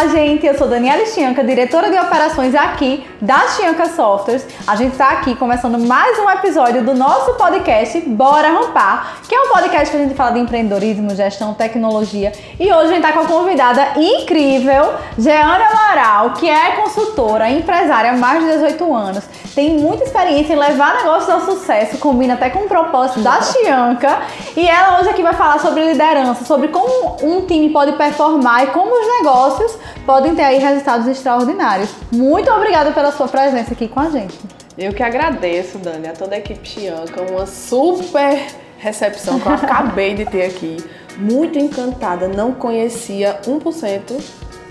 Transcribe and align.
Olá, 0.00 0.06
gente! 0.06 0.46
Eu 0.46 0.56
sou 0.56 0.68
Daniela 0.68 1.04
Chianca, 1.06 1.42
diretora 1.42 1.90
de 1.90 1.98
operações 1.98 2.54
aqui 2.54 3.04
da 3.20 3.48
Chianca 3.48 3.88
Softwares. 3.88 4.46
A 4.64 4.76
gente 4.76 4.92
está 4.92 5.10
aqui 5.10 5.34
começando 5.34 5.76
mais 5.76 6.16
um 6.20 6.30
episódio 6.30 6.84
do 6.84 6.94
nosso 6.94 7.34
podcast 7.34 7.98
Bora 8.02 8.46
Rampar, 8.46 9.18
que 9.28 9.34
é 9.34 9.40
um 9.40 9.48
podcast 9.48 9.90
que 9.90 9.96
a 9.96 10.04
gente 10.04 10.14
fala 10.14 10.30
de 10.30 10.38
empreendedorismo, 10.38 11.16
gestão, 11.16 11.52
tecnologia. 11.52 12.32
E 12.60 12.72
hoje 12.72 12.84
a 12.84 12.94
gente 12.94 12.96
está 12.98 13.12
com 13.12 13.22
uma 13.22 13.28
convidada 13.28 13.94
incrível, 13.96 14.94
Jeane 15.18 15.64
Amaral, 15.64 16.30
que 16.34 16.48
é 16.48 16.76
consultora, 16.76 17.50
empresária 17.50 18.12
há 18.12 18.16
mais 18.16 18.44
de 18.44 18.52
18 18.52 18.94
anos, 18.94 19.24
tem 19.52 19.76
muita 19.80 20.04
experiência 20.04 20.52
em 20.52 20.56
levar 20.56 20.94
negócios 20.98 21.28
ao 21.28 21.40
sucesso, 21.40 21.98
combina 21.98 22.34
até 22.34 22.48
com 22.48 22.60
o 22.60 22.68
propósito 22.68 23.18
da 23.18 23.42
Chianca. 23.42 24.20
E 24.56 24.64
ela 24.64 25.00
hoje 25.00 25.08
aqui 25.08 25.20
vai 25.20 25.34
falar 25.34 25.58
sobre 25.58 25.84
liderança, 25.84 26.44
sobre 26.44 26.68
como 26.68 27.16
um 27.20 27.44
time 27.44 27.68
pode 27.70 27.90
performar 27.94 28.62
e 28.62 28.66
como 28.68 28.92
os 28.92 29.18
negócios 29.18 29.76
podem 30.04 30.34
ter 30.34 30.42
aí 30.42 30.58
resultados 30.58 31.06
extraordinários. 31.06 31.90
Muito 32.12 32.50
obrigada 32.50 32.92
pela 32.92 33.12
sua 33.12 33.28
presença 33.28 33.72
aqui 33.72 33.88
com 33.88 34.00
a 34.00 34.10
gente. 34.10 34.38
Eu 34.76 34.92
que 34.92 35.02
agradeço, 35.02 35.78
Dani, 35.78 36.08
a 36.08 36.12
toda 36.12 36.34
a 36.34 36.38
equipe 36.38 36.66
Chianca, 36.66 37.22
uma 37.22 37.46
super 37.46 38.46
recepção 38.78 39.40
que 39.40 39.46
eu 39.46 39.52
acabei 39.52 40.14
de 40.14 40.24
ter 40.24 40.44
aqui. 40.44 40.76
Muito 41.16 41.58
encantada, 41.58 42.28
não 42.28 42.52
conhecia 42.52 43.40
1% 43.44 44.22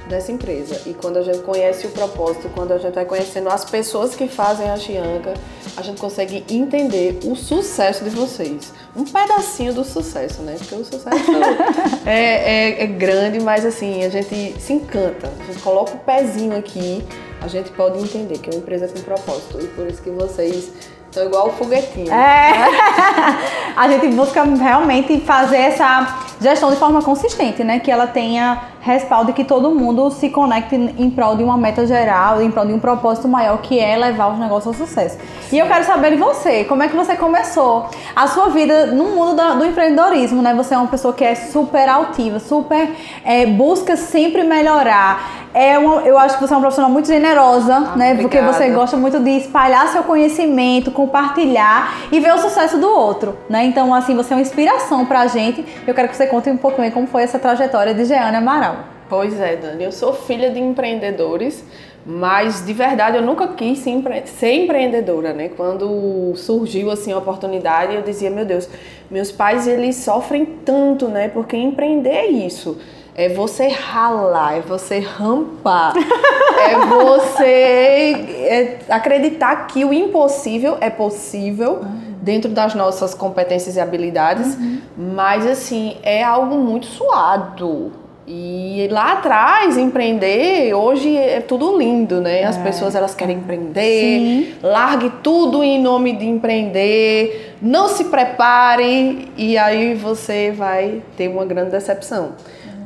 dessa 0.07 0.31
empresa. 0.31 0.81
E 0.85 0.93
quando 0.93 1.17
a 1.17 1.21
gente 1.21 1.39
conhece 1.39 1.87
o 1.87 1.91
propósito, 1.91 2.49
quando 2.53 2.71
a 2.71 2.77
gente 2.77 2.93
vai 2.93 3.05
conhecendo 3.05 3.49
as 3.49 3.65
pessoas 3.65 4.15
que 4.15 4.27
fazem 4.27 4.69
a 4.69 4.77
Chianca, 4.77 5.33
a 5.75 5.81
gente 5.81 5.99
consegue 5.99 6.43
entender 6.49 7.19
o 7.23 7.35
sucesso 7.35 8.03
de 8.03 8.09
vocês. 8.09 8.73
Um 8.95 9.03
pedacinho 9.03 9.73
do 9.73 9.83
sucesso, 9.83 10.41
né? 10.41 10.55
Porque 10.57 10.75
o 10.75 10.85
sucesso 10.85 11.31
é, 12.05 12.79
é, 12.79 12.83
é 12.83 12.87
grande, 12.87 13.39
mas 13.39 13.65
assim, 13.65 14.03
a 14.03 14.09
gente 14.09 14.59
se 14.59 14.73
encanta. 14.73 15.31
A 15.39 15.43
gente 15.45 15.61
coloca 15.61 15.93
o 15.93 15.99
pezinho 15.99 16.57
aqui, 16.57 17.03
a 17.41 17.47
gente 17.47 17.71
pode 17.71 17.99
entender 17.99 18.39
que 18.39 18.49
é 18.49 18.53
uma 18.53 18.59
empresa 18.59 18.87
com 18.87 18.99
propósito. 19.01 19.59
E 19.61 19.67
por 19.67 19.87
isso 19.87 20.01
que 20.01 20.09
vocês 20.09 20.71
Sou 21.11 21.25
igual 21.25 21.47
o 21.47 21.51
foguetinho. 21.53 22.11
É. 22.13 22.53
a 23.75 23.87
gente 23.89 24.07
busca 24.09 24.43
realmente 24.43 25.19
fazer 25.21 25.57
essa 25.57 26.19
gestão 26.39 26.69
de 26.69 26.75
forma 26.75 27.01
consistente, 27.01 27.63
né? 27.63 27.79
Que 27.79 27.89
ela 27.89 28.05
tenha 28.05 28.61
respaldo 28.87 29.31
e 29.31 29.33
que 29.33 29.43
todo 29.43 29.69
mundo 29.71 30.09
se 30.09 30.29
conecte 30.29 30.75
em 30.75 31.09
prol 31.09 31.35
de 31.35 31.43
uma 31.43 31.57
meta 31.57 31.85
geral, 31.85 32.41
em 32.41 32.49
prol 32.49 32.65
de 32.65 32.73
um 32.73 32.79
propósito 32.79 33.27
maior, 33.27 33.57
que 33.59 33.79
é 33.79 33.95
levar 33.97 34.31
os 34.31 34.39
negócios 34.39 34.79
ao 34.79 34.87
sucesso. 34.87 35.17
Sim. 35.49 35.57
E 35.57 35.59
eu 35.59 35.67
quero 35.67 35.83
saber 35.85 36.11
de 36.11 36.17
você, 36.17 36.63
como 36.63 36.81
é 36.81 36.87
que 36.87 36.95
você 36.95 37.15
começou 37.15 37.89
a 38.15 38.27
sua 38.27 38.49
vida 38.49 38.87
no 38.87 39.05
mundo 39.05 39.35
do, 39.35 39.59
do 39.59 39.65
empreendedorismo, 39.65 40.41
né? 40.41 40.53
Você 40.55 40.73
é 40.73 40.77
uma 40.77 40.87
pessoa 40.87 41.13
que 41.13 41.23
é 41.23 41.35
super 41.35 41.87
altiva, 41.89 42.39
super 42.39 42.89
é, 43.23 43.45
busca 43.45 43.97
sempre 43.97 44.43
melhorar 44.43 45.47
é 45.57 45.75
uma, 45.75 46.01
eu 46.01 46.19
acho 46.19 46.35
que 46.35 46.41
você 46.41 46.53
é 46.53 46.55
uma 46.55 46.61
profissional 46.61 46.91
muito 46.91 47.07
generosa, 47.07 47.73
ah, 47.73 47.95
né? 47.95 48.13
Obrigada. 48.13 48.21
Porque 48.21 48.41
você 48.41 48.69
gosta 48.69 48.95
muito 48.95 49.19
de 49.19 49.31
espalhar 49.31 49.87
seu 49.87 50.03
conhecimento, 50.03 50.91
compartilhar 50.91 51.95
e 52.11 52.19
ver 52.19 52.31
o 52.33 52.37
sucesso 52.37 52.77
do 52.77 52.87
outro, 52.87 53.35
né? 53.49 53.65
Então, 53.65 53.91
assim, 53.91 54.15
você 54.15 54.33
é 54.33 54.35
uma 54.35 54.41
inspiração 54.43 55.03
pra 55.03 55.25
gente. 55.25 55.65
Eu 55.87 55.95
quero 55.95 56.09
que 56.09 56.15
você 56.15 56.27
conte 56.27 56.47
um 56.51 56.57
pouquinho 56.57 56.91
como 56.91 57.07
foi 57.07 57.23
essa 57.23 57.39
trajetória 57.39 57.91
de 57.91 58.05
Jeane 58.05 58.37
Amaral. 58.37 58.76
Pois 59.09 59.39
é, 59.39 59.55
Dani. 59.55 59.83
Eu 59.83 59.91
sou 59.91 60.13
filha 60.13 60.49
de 60.51 60.59
empreendedores, 60.59 61.63
mas 62.05 62.65
de 62.65 62.73
verdade 62.73 63.17
eu 63.17 63.21
nunca 63.21 63.47
quis 63.49 63.79
ser 63.79 64.53
empreendedora, 64.53 65.33
né? 65.33 65.49
Quando 65.49 66.33
surgiu 66.35 66.91
assim 66.91 67.11
a 67.11 67.17
oportunidade, 67.17 67.95
eu 67.95 68.01
dizia, 68.01 68.29
meu 68.29 68.45
Deus, 68.45 68.69
meus 69.09 69.31
pais 69.31 69.67
eles 69.67 69.95
sofrem 69.97 70.45
tanto, 70.45 71.07
né? 71.07 71.29
Porque 71.29 71.55
empreender 71.55 72.09
é 72.09 72.27
isso 72.27 72.77
é 73.17 73.27
você 73.27 73.67
ralar, 73.67 74.57
é 74.57 74.61
você 74.61 74.99
rampar, 74.99 75.95
é 75.97 76.85
você 76.85 78.15
é 78.47 78.79
acreditar 78.89 79.65
que 79.65 79.83
o 79.83 79.91
impossível 79.91 80.77
é 80.79 80.91
possível 80.91 81.79
uhum. 81.81 82.13
dentro 82.21 82.51
das 82.51 82.75
nossas 82.75 83.15
competências 83.15 83.75
e 83.75 83.79
habilidades, 83.79 84.53
uhum. 84.53 84.81
mas 84.95 85.47
assim, 85.47 85.97
é 86.03 86.23
algo 86.23 86.57
muito 86.57 86.85
suado. 86.85 87.91
E 88.29 88.89
lá 88.91 89.13
atrás, 89.13 89.77
empreender, 89.77 90.73
hoje 90.73 91.15
é 91.15 91.39
tudo 91.39 91.77
lindo, 91.77 92.19
né? 92.19 92.43
As 92.43 92.57
é. 92.57 92.61
pessoas 92.61 92.93
elas 92.93 93.15
querem 93.15 93.37
empreender, 93.37 94.19
Sim. 94.19 94.55
largue 94.61 95.09
tudo 95.23 95.63
em 95.63 95.81
nome 95.81 96.11
de 96.11 96.25
empreender, 96.25 97.55
não 97.61 97.87
se 97.87 98.03
prepare 98.05 99.29
e 99.37 99.57
aí 99.57 99.93
você 99.93 100.51
vai 100.51 101.01
ter 101.15 101.29
uma 101.29 101.45
grande 101.45 101.71
decepção. 101.71 102.33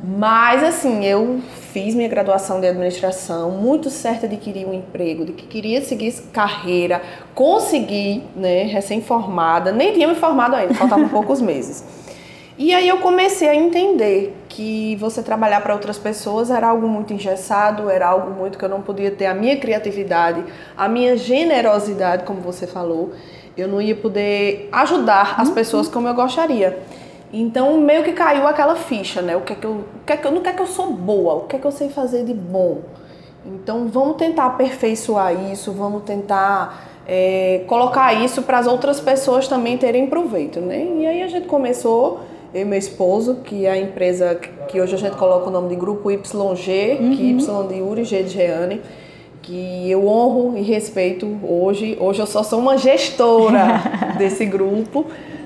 Mas 0.04 0.64
assim, 0.64 1.06
eu 1.06 1.40
fiz 1.72 1.96
minha 1.96 2.08
graduação 2.08 2.60
de 2.60 2.68
administração, 2.68 3.50
muito 3.50 3.90
certa 3.90 4.28
de 4.28 4.38
que 4.38 4.52
queria 4.52 4.68
um 4.68 4.74
emprego, 4.74 5.26
de 5.26 5.32
que 5.32 5.48
queria 5.48 5.82
seguir 5.82 6.14
carreira, 6.32 7.02
consegui, 7.34 8.24
né, 8.36 8.64
recém-formada, 8.64 9.72
nem 9.72 9.92
tinha 9.94 10.08
me 10.08 10.16
formado 10.16 10.56
ainda, 10.56 10.76
faltavam 10.76 11.10
poucos 11.10 11.42
meses. 11.42 12.01
E 12.64 12.76
aí 12.76 12.88
eu 12.88 12.98
comecei 13.00 13.50
a 13.50 13.56
entender 13.56 14.38
que 14.48 14.96
você 14.98 15.24
trabalhar 15.24 15.62
para 15.62 15.74
outras 15.74 15.98
pessoas 15.98 16.52
era 16.52 16.68
algo 16.68 16.88
muito 16.88 17.12
engessado, 17.12 17.90
era 17.90 18.08
algo 18.08 18.30
muito 18.30 18.56
que 18.56 18.64
eu 18.64 18.70
não 18.70 18.84
podia 18.84 19.10
ter 19.10 19.26
a 19.26 19.34
minha 19.34 19.58
criatividade, 19.58 20.44
a 20.78 20.88
minha 20.88 21.18
generosidade, 21.18 22.24
como 22.24 22.40
você 22.40 22.68
falou. 22.68 23.14
Eu 23.58 23.68
não 23.68 23.82
ia 23.82 23.96
poder 23.96 24.70
ajudar 24.72 25.42
as 25.42 25.48
uhum. 25.48 25.56
pessoas 25.56 25.88
como 25.88 26.08
eu 26.08 26.14
gostaria. 26.14 26.78
Então 27.34 27.82
meio 27.82 28.04
que 28.04 28.14
caiu 28.14 28.46
aquela 28.46 28.76
ficha, 28.76 29.24
né? 29.24 29.36
O 29.36 29.42
que 29.42 29.54
é 29.54 29.56
que 29.56 29.66
eu, 29.66 29.72
o 29.72 30.06
que 30.06 30.14
é 30.14 30.18
que 30.18 30.28
eu, 30.28 30.32
no 30.32 30.42
que 30.42 30.50
é 30.50 30.54
que 30.54 30.62
eu 30.62 30.68
sou 30.68 30.94
boa, 30.94 31.34
o 31.34 31.48
que 31.48 31.56
é 31.56 31.60
que 31.60 31.66
eu 31.66 31.72
sei 31.72 31.90
fazer 31.90 32.26
de 32.26 32.34
bom. 32.36 32.82
Então 33.44 33.88
vamos 33.88 34.18
tentar 34.18 34.46
aperfeiçoar 34.46 35.34
isso, 35.52 35.72
vamos 35.72 36.04
tentar 36.04 36.92
é, 37.08 37.64
colocar 37.66 38.14
isso 38.14 38.44
para 38.44 38.60
as 38.60 38.68
outras 38.68 39.00
pessoas 39.00 39.48
também 39.48 39.80
terem 39.80 40.06
proveito, 40.06 40.60
né? 40.62 40.86
E 41.00 41.08
aí 41.08 41.24
a 41.24 41.28
gente 41.28 41.48
começou, 41.48 42.20
eu 42.54 42.62
e 42.62 42.66
meu 42.66 42.78
esposo, 42.78 43.36
que 43.44 43.66
é 43.66 43.72
a 43.72 43.78
empresa 43.78 44.36
que 44.68 44.80
hoje 44.82 44.96
a 44.96 44.98
gente 44.98 45.16
coloca 45.16 45.48
o 45.48 45.52
nome 45.52 45.70
de 45.70 45.76
Grupo 45.76 46.12
YG, 46.12 46.98
uhum. 47.00 47.16
que 47.16 47.30
Y 47.30 47.68
de 47.68 47.82
Uri, 47.82 48.04
G 48.04 48.24
de 48.24 48.30
Jeane, 48.30 48.82
que 49.42 49.90
eu 49.90 50.06
honro 50.08 50.58
e 50.58 50.62
respeito 50.62 51.40
hoje. 51.44 51.98
Hoje 52.00 52.20
eu 52.20 52.28
só 52.28 52.44
sou 52.44 52.60
uma 52.60 52.78
gestora 52.78 53.82
desse 54.18 54.46
grupo. 54.46 55.06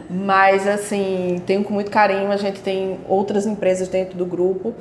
Mas, 0.10 0.68
assim, 0.68 1.42
tenho 1.46 1.64
com 1.64 1.74
muito 1.74 1.90
carinho. 1.90 2.32
A 2.32 2.38
gente 2.38 2.60
tem 2.62 3.00
outras 3.08 3.46
empresas 3.46 3.88
dentro 3.88 4.18
do 4.18 4.26
grupo. 4.26 4.74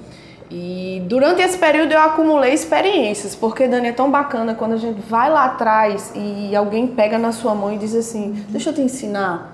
E 0.50 1.02
durante 1.06 1.42
esse 1.42 1.56
período 1.56 1.92
eu 1.92 2.00
acumulei 2.00 2.52
experiências, 2.52 3.34
porque 3.34 3.66
Dani 3.66 3.88
é 3.88 3.92
tão 3.92 4.10
bacana 4.10 4.54
quando 4.54 4.74
a 4.74 4.76
gente 4.76 5.00
vai 5.00 5.30
lá 5.30 5.46
atrás 5.46 6.12
e 6.14 6.54
alguém 6.54 6.86
pega 6.86 7.18
na 7.18 7.32
sua 7.32 7.54
mão 7.54 7.72
e 7.72 7.78
diz 7.78 7.94
assim: 7.94 8.44
Deixa 8.50 8.70
eu 8.70 8.74
te 8.74 8.82
ensinar, 8.82 9.53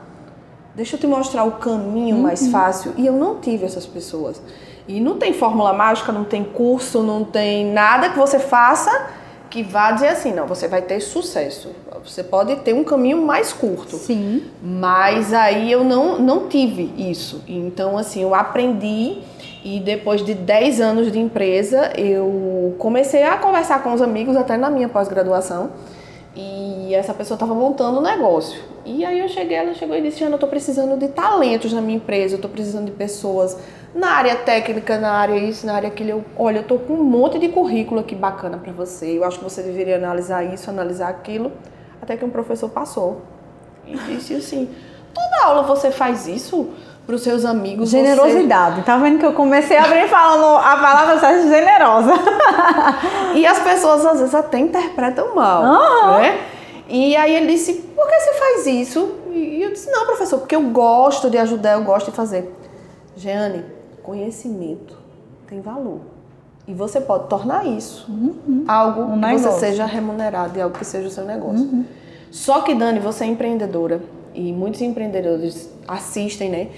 deixa 0.74 0.96
eu 0.96 1.00
te 1.00 1.06
mostrar 1.06 1.44
o 1.44 1.52
caminho 1.52 2.16
mais 2.16 2.42
uhum. 2.42 2.50
fácil. 2.50 2.92
E 2.96 3.06
eu 3.06 3.12
não 3.12 3.40
tive 3.40 3.64
essas 3.64 3.86
pessoas. 3.86 4.40
E 4.88 5.00
não 5.00 5.18
tem 5.18 5.32
fórmula 5.32 5.72
mágica, 5.72 6.10
não 6.10 6.24
tem 6.24 6.42
curso, 6.42 7.02
não 7.02 7.24
tem 7.24 7.66
nada 7.66 8.10
que 8.10 8.18
você 8.18 8.38
faça 8.38 8.90
que 9.50 9.62
vá 9.62 9.90
dizer 9.90 10.08
assim: 10.08 10.32
não, 10.32 10.46
você 10.46 10.68
vai 10.68 10.80
ter 10.80 11.00
sucesso. 11.00 11.70
Você 12.04 12.22
pode 12.22 12.56
ter 12.56 12.72
um 12.72 12.84
caminho 12.84 13.20
mais 13.20 13.52
curto. 13.52 13.96
Sim. 13.96 14.44
Mas 14.62 15.34
aí 15.34 15.70
eu 15.70 15.84
não, 15.84 16.18
não 16.18 16.48
tive 16.48 16.92
isso. 16.96 17.42
Então, 17.46 17.98
assim, 17.98 18.22
eu 18.22 18.34
aprendi 18.34 19.18
e 19.62 19.78
depois 19.80 20.24
de 20.24 20.32
10 20.32 20.80
anos 20.80 21.12
de 21.12 21.18
empresa, 21.18 21.92
eu 21.98 22.74
comecei 22.78 23.22
a 23.24 23.36
conversar 23.36 23.82
com 23.82 23.92
os 23.92 24.00
amigos, 24.00 24.36
até 24.36 24.56
na 24.56 24.70
minha 24.70 24.88
pós-graduação. 24.88 25.70
E 26.34 26.94
essa 26.94 27.12
pessoa 27.12 27.34
estava 27.34 27.54
montando 27.54 27.98
um 27.98 28.02
negócio. 28.02 28.62
E 28.84 29.04
aí 29.04 29.18
eu 29.18 29.28
cheguei, 29.28 29.56
ela 29.56 29.74
chegou 29.74 29.96
e 29.96 30.00
disse: 30.00 30.22
Ana, 30.22 30.32
eu 30.32 30.36
estou 30.36 30.48
precisando 30.48 30.96
de 30.96 31.08
talentos 31.08 31.72
na 31.72 31.80
minha 31.80 31.96
empresa, 31.96 32.34
eu 32.34 32.36
estou 32.36 32.50
precisando 32.50 32.86
de 32.86 32.92
pessoas 32.92 33.58
na 33.94 34.10
área 34.12 34.36
técnica, 34.36 34.96
na 34.96 35.12
área 35.12 35.36
isso, 35.36 35.66
na 35.66 35.74
área 35.74 35.88
aquilo. 35.88 36.10
Eu, 36.10 36.24
olha, 36.36 36.58
eu 36.58 36.62
estou 36.62 36.78
com 36.78 36.94
um 36.94 37.04
monte 37.04 37.38
de 37.38 37.48
currículo 37.48 38.00
aqui 38.00 38.14
bacana 38.14 38.58
para 38.58 38.72
você. 38.72 39.18
Eu 39.18 39.24
acho 39.24 39.38
que 39.38 39.44
você 39.44 39.62
deveria 39.62 39.96
analisar 39.96 40.44
isso, 40.44 40.70
analisar 40.70 41.08
aquilo. 41.08 41.50
Até 42.00 42.16
que 42.16 42.24
um 42.24 42.30
professor 42.30 42.70
passou 42.70 43.22
e 43.86 43.96
disse 43.96 44.34
assim: 44.34 44.68
toda 45.12 45.44
aula 45.44 45.62
você 45.62 45.90
faz 45.90 46.28
isso 46.28 46.70
para 47.06 47.14
os 47.14 47.22
seus 47.22 47.44
amigos? 47.44 47.90
Generosidade. 47.90 48.76
Você... 48.76 48.82
Tá 48.82 48.96
vendo 48.98 49.18
que 49.18 49.26
eu 49.26 49.32
comecei 49.32 49.76
a 49.76 49.84
abrir 49.84 50.08
falando 50.08 50.56
a 50.56 50.76
palavra 50.76 51.18
certa 51.18 51.48
generosa. 51.48 52.12
e 53.34 53.46
as 53.46 53.58
pessoas 53.58 54.04
às 54.06 54.20
vezes 54.20 54.34
até 54.34 54.58
interpretam 54.58 55.34
mal, 55.34 55.62
uhum. 55.62 56.20
né? 56.20 56.40
E 56.88 57.16
aí 57.16 57.34
ele 57.34 57.46
disse: 57.48 57.74
por 57.74 58.06
que 58.06 58.20
você 58.20 58.34
faz 58.34 58.66
isso? 58.66 59.14
E 59.30 59.62
eu 59.62 59.72
disse: 59.72 59.90
não, 59.90 60.06
professor, 60.06 60.38
porque 60.38 60.56
eu 60.56 60.62
gosto 60.70 61.30
de 61.30 61.38
ajudar, 61.38 61.72
eu 61.74 61.84
gosto 61.84 62.10
de 62.10 62.16
fazer. 62.16 62.54
Jeane, 63.16 63.64
conhecimento 64.02 64.96
tem 65.46 65.60
valor. 65.60 66.00
E 66.66 66.74
você 66.74 67.00
pode 67.00 67.28
tornar 67.28 67.66
isso 67.66 68.06
uhum. 68.08 68.64
algo 68.68 69.02
um 69.02 69.12
que 69.12 69.26
negócio. 69.26 69.50
você 69.50 69.66
seja 69.66 69.84
remunerado 69.84 70.56
e 70.56 70.62
algo 70.62 70.78
que 70.78 70.84
seja 70.84 71.08
o 71.08 71.10
seu 71.10 71.24
negócio. 71.24 71.64
Uhum. 71.64 71.84
Só 72.30 72.60
que, 72.60 72.74
Dani, 72.74 73.00
você 73.00 73.24
é 73.24 73.26
empreendedora 73.26 74.00
e 74.34 74.52
muitos 74.52 74.80
empreendedores 74.80 75.70
assistem, 75.86 76.48
né? 76.48 76.68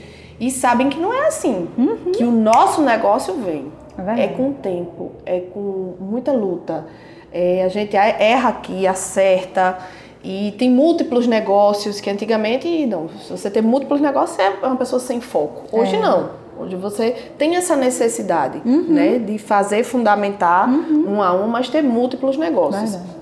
e 0.43 0.51
sabem 0.51 0.89
que 0.89 0.99
não 0.99 1.15
é 1.15 1.29
assim, 1.29 1.69
uhum. 1.79 2.11
que 2.13 2.25
o 2.25 2.33
nosso 2.33 2.83
negócio 2.83 3.33
vem. 3.35 3.73
É, 4.17 4.25
é, 4.25 4.29
com 4.29 4.53
tempo, 4.53 5.13
é 5.25 5.39
com 5.39 5.95
muita 6.01 6.33
luta. 6.33 6.85
É, 7.33 7.63
a 7.63 7.69
gente 7.69 7.97
erra 7.97 8.49
aqui, 8.49 8.85
acerta. 8.85 9.79
E 10.25 10.53
tem 10.59 10.69
múltiplos 10.69 11.29
negócios 11.29 12.01
que 12.01 12.11
antigamente, 12.11 12.87
não, 12.87 13.09
se 13.09 13.31
você 13.31 13.49
tem 13.51 13.63
múltiplos 13.63 14.01
negócios, 14.01 14.37
você 14.37 14.43
é 14.43 14.67
uma 14.67 14.77
pessoa 14.77 14.99
sem 14.99 15.21
foco. 15.21 15.65
Hoje 15.71 15.95
é. 15.95 16.01
não. 16.01 16.31
Hoje 16.59 16.75
você 16.75 17.13
tem 17.39 17.55
essa 17.55 17.77
necessidade, 17.77 18.63
uhum. 18.65 18.87
né, 18.89 19.19
de 19.21 19.39
fazer 19.39 19.85
fundamentar 19.85 20.69
uhum. 20.69 21.17
um 21.17 21.23
a 21.23 21.33
um, 21.33 21.47
mas 21.47 21.69
ter 21.69 21.83
múltiplos 21.83 22.37
negócios. 22.37 22.97
Verdade. 22.97 23.22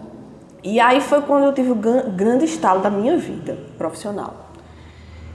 E 0.62 0.78
aí 0.78 1.00
foi 1.00 1.22
quando 1.22 1.44
eu 1.44 1.52
tive 1.52 1.70
o 1.70 1.74
grande 1.74 2.44
estalo 2.44 2.80
da 2.80 2.90
minha 2.90 3.16
vida 3.16 3.58
profissional. 3.78 4.50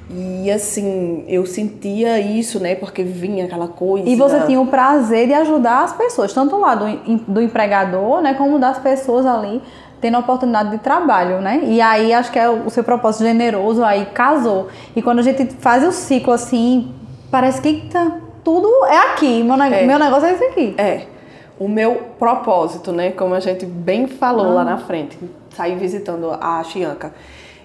E 0.10 0.52
assim, 0.52 1.26
eu 1.28 1.46
sentia 1.48 2.20
isso, 2.20 2.60
né? 2.60 2.76
Porque 2.76 3.02
vinha 3.02 3.46
aquela 3.46 3.68
coisa. 3.68 4.08
E 4.08 4.16
você 4.16 4.40
tinha 4.42 4.62
o 4.62 4.68
prazer 4.68 5.28
de 5.28 5.34
ajudar 5.34 5.84
as 5.84 5.94
pessoas, 5.94 6.32
tanto 6.32 6.58
lá 6.58 6.76
do, 6.76 6.86
do 7.28 7.42
empregador, 7.42 8.22
né? 8.22 8.36
Como 8.36 8.60
das 8.60 8.78
pessoas 8.78 9.26
ali 9.26 9.62
tendo 10.00 10.20
oportunidade 10.20 10.70
de 10.70 10.78
trabalho, 10.78 11.42
né? 11.42 11.62
E 11.64 11.82
aí 11.82 12.14
acho 12.14 12.32
que 12.32 12.38
é 12.38 12.48
o 12.48 12.70
seu 12.70 12.84
propósito 12.84 13.24
generoso 13.24 13.84
aí 13.84 14.06
casou. 14.14 14.68
E 14.96 15.02
quando 15.02 15.20
a 15.20 15.24
gente 15.24 15.48
faz 15.56 15.84
o 15.84 15.92
ciclo 15.92 16.32
assim, 16.32 16.94
parece 17.32 17.60
que 17.60 17.90
tá, 17.92 18.12
tudo 18.44 18.70
é 18.86 18.98
aqui. 19.12 19.42
Meu, 19.42 19.60
é. 19.60 19.86
meu 19.88 19.98
negócio 19.98 20.28
é 20.28 20.34
esse 20.34 20.44
aqui. 20.44 20.76
É. 20.78 21.15
O 21.60 21.68
meu 21.68 21.96
propósito, 22.20 22.92
né? 22.92 23.12
Como 23.12 23.34
a 23.34 23.40
gente 23.40 23.66
bem 23.66 24.08
falou 24.08 24.48
ah. 24.48 24.56
lá 24.56 24.64
na 24.64 24.78
frente, 24.78 25.18
sair 25.56 25.78
visitando 25.78 26.32
a 26.32 26.64
Chianca 26.64 27.14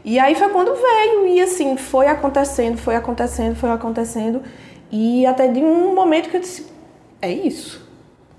e 0.05 0.19
aí 0.19 0.35
foi 0.35 0.49
quando 0.49 0.75
veio, 0.75 1.27
e 1.27 1.41
assim, 1.41 1.77
foi 1.77 2.07
acontecendo, 2.07 2.79
foi 2.79 2.97
acontecendo, 2.97 3.55
foi 3.55 3.71
acontecendo. 3.71 4.43
E 4.91 5.27
até 5.27 5.47
de 5.49 5.61
um 5.61 5.95
momento 5.95 6.31
que 6.31 6.37
eu 6.37 6.41
disse: 6.41 6.67
é 7.21 7.31
isso. 7.31 7.89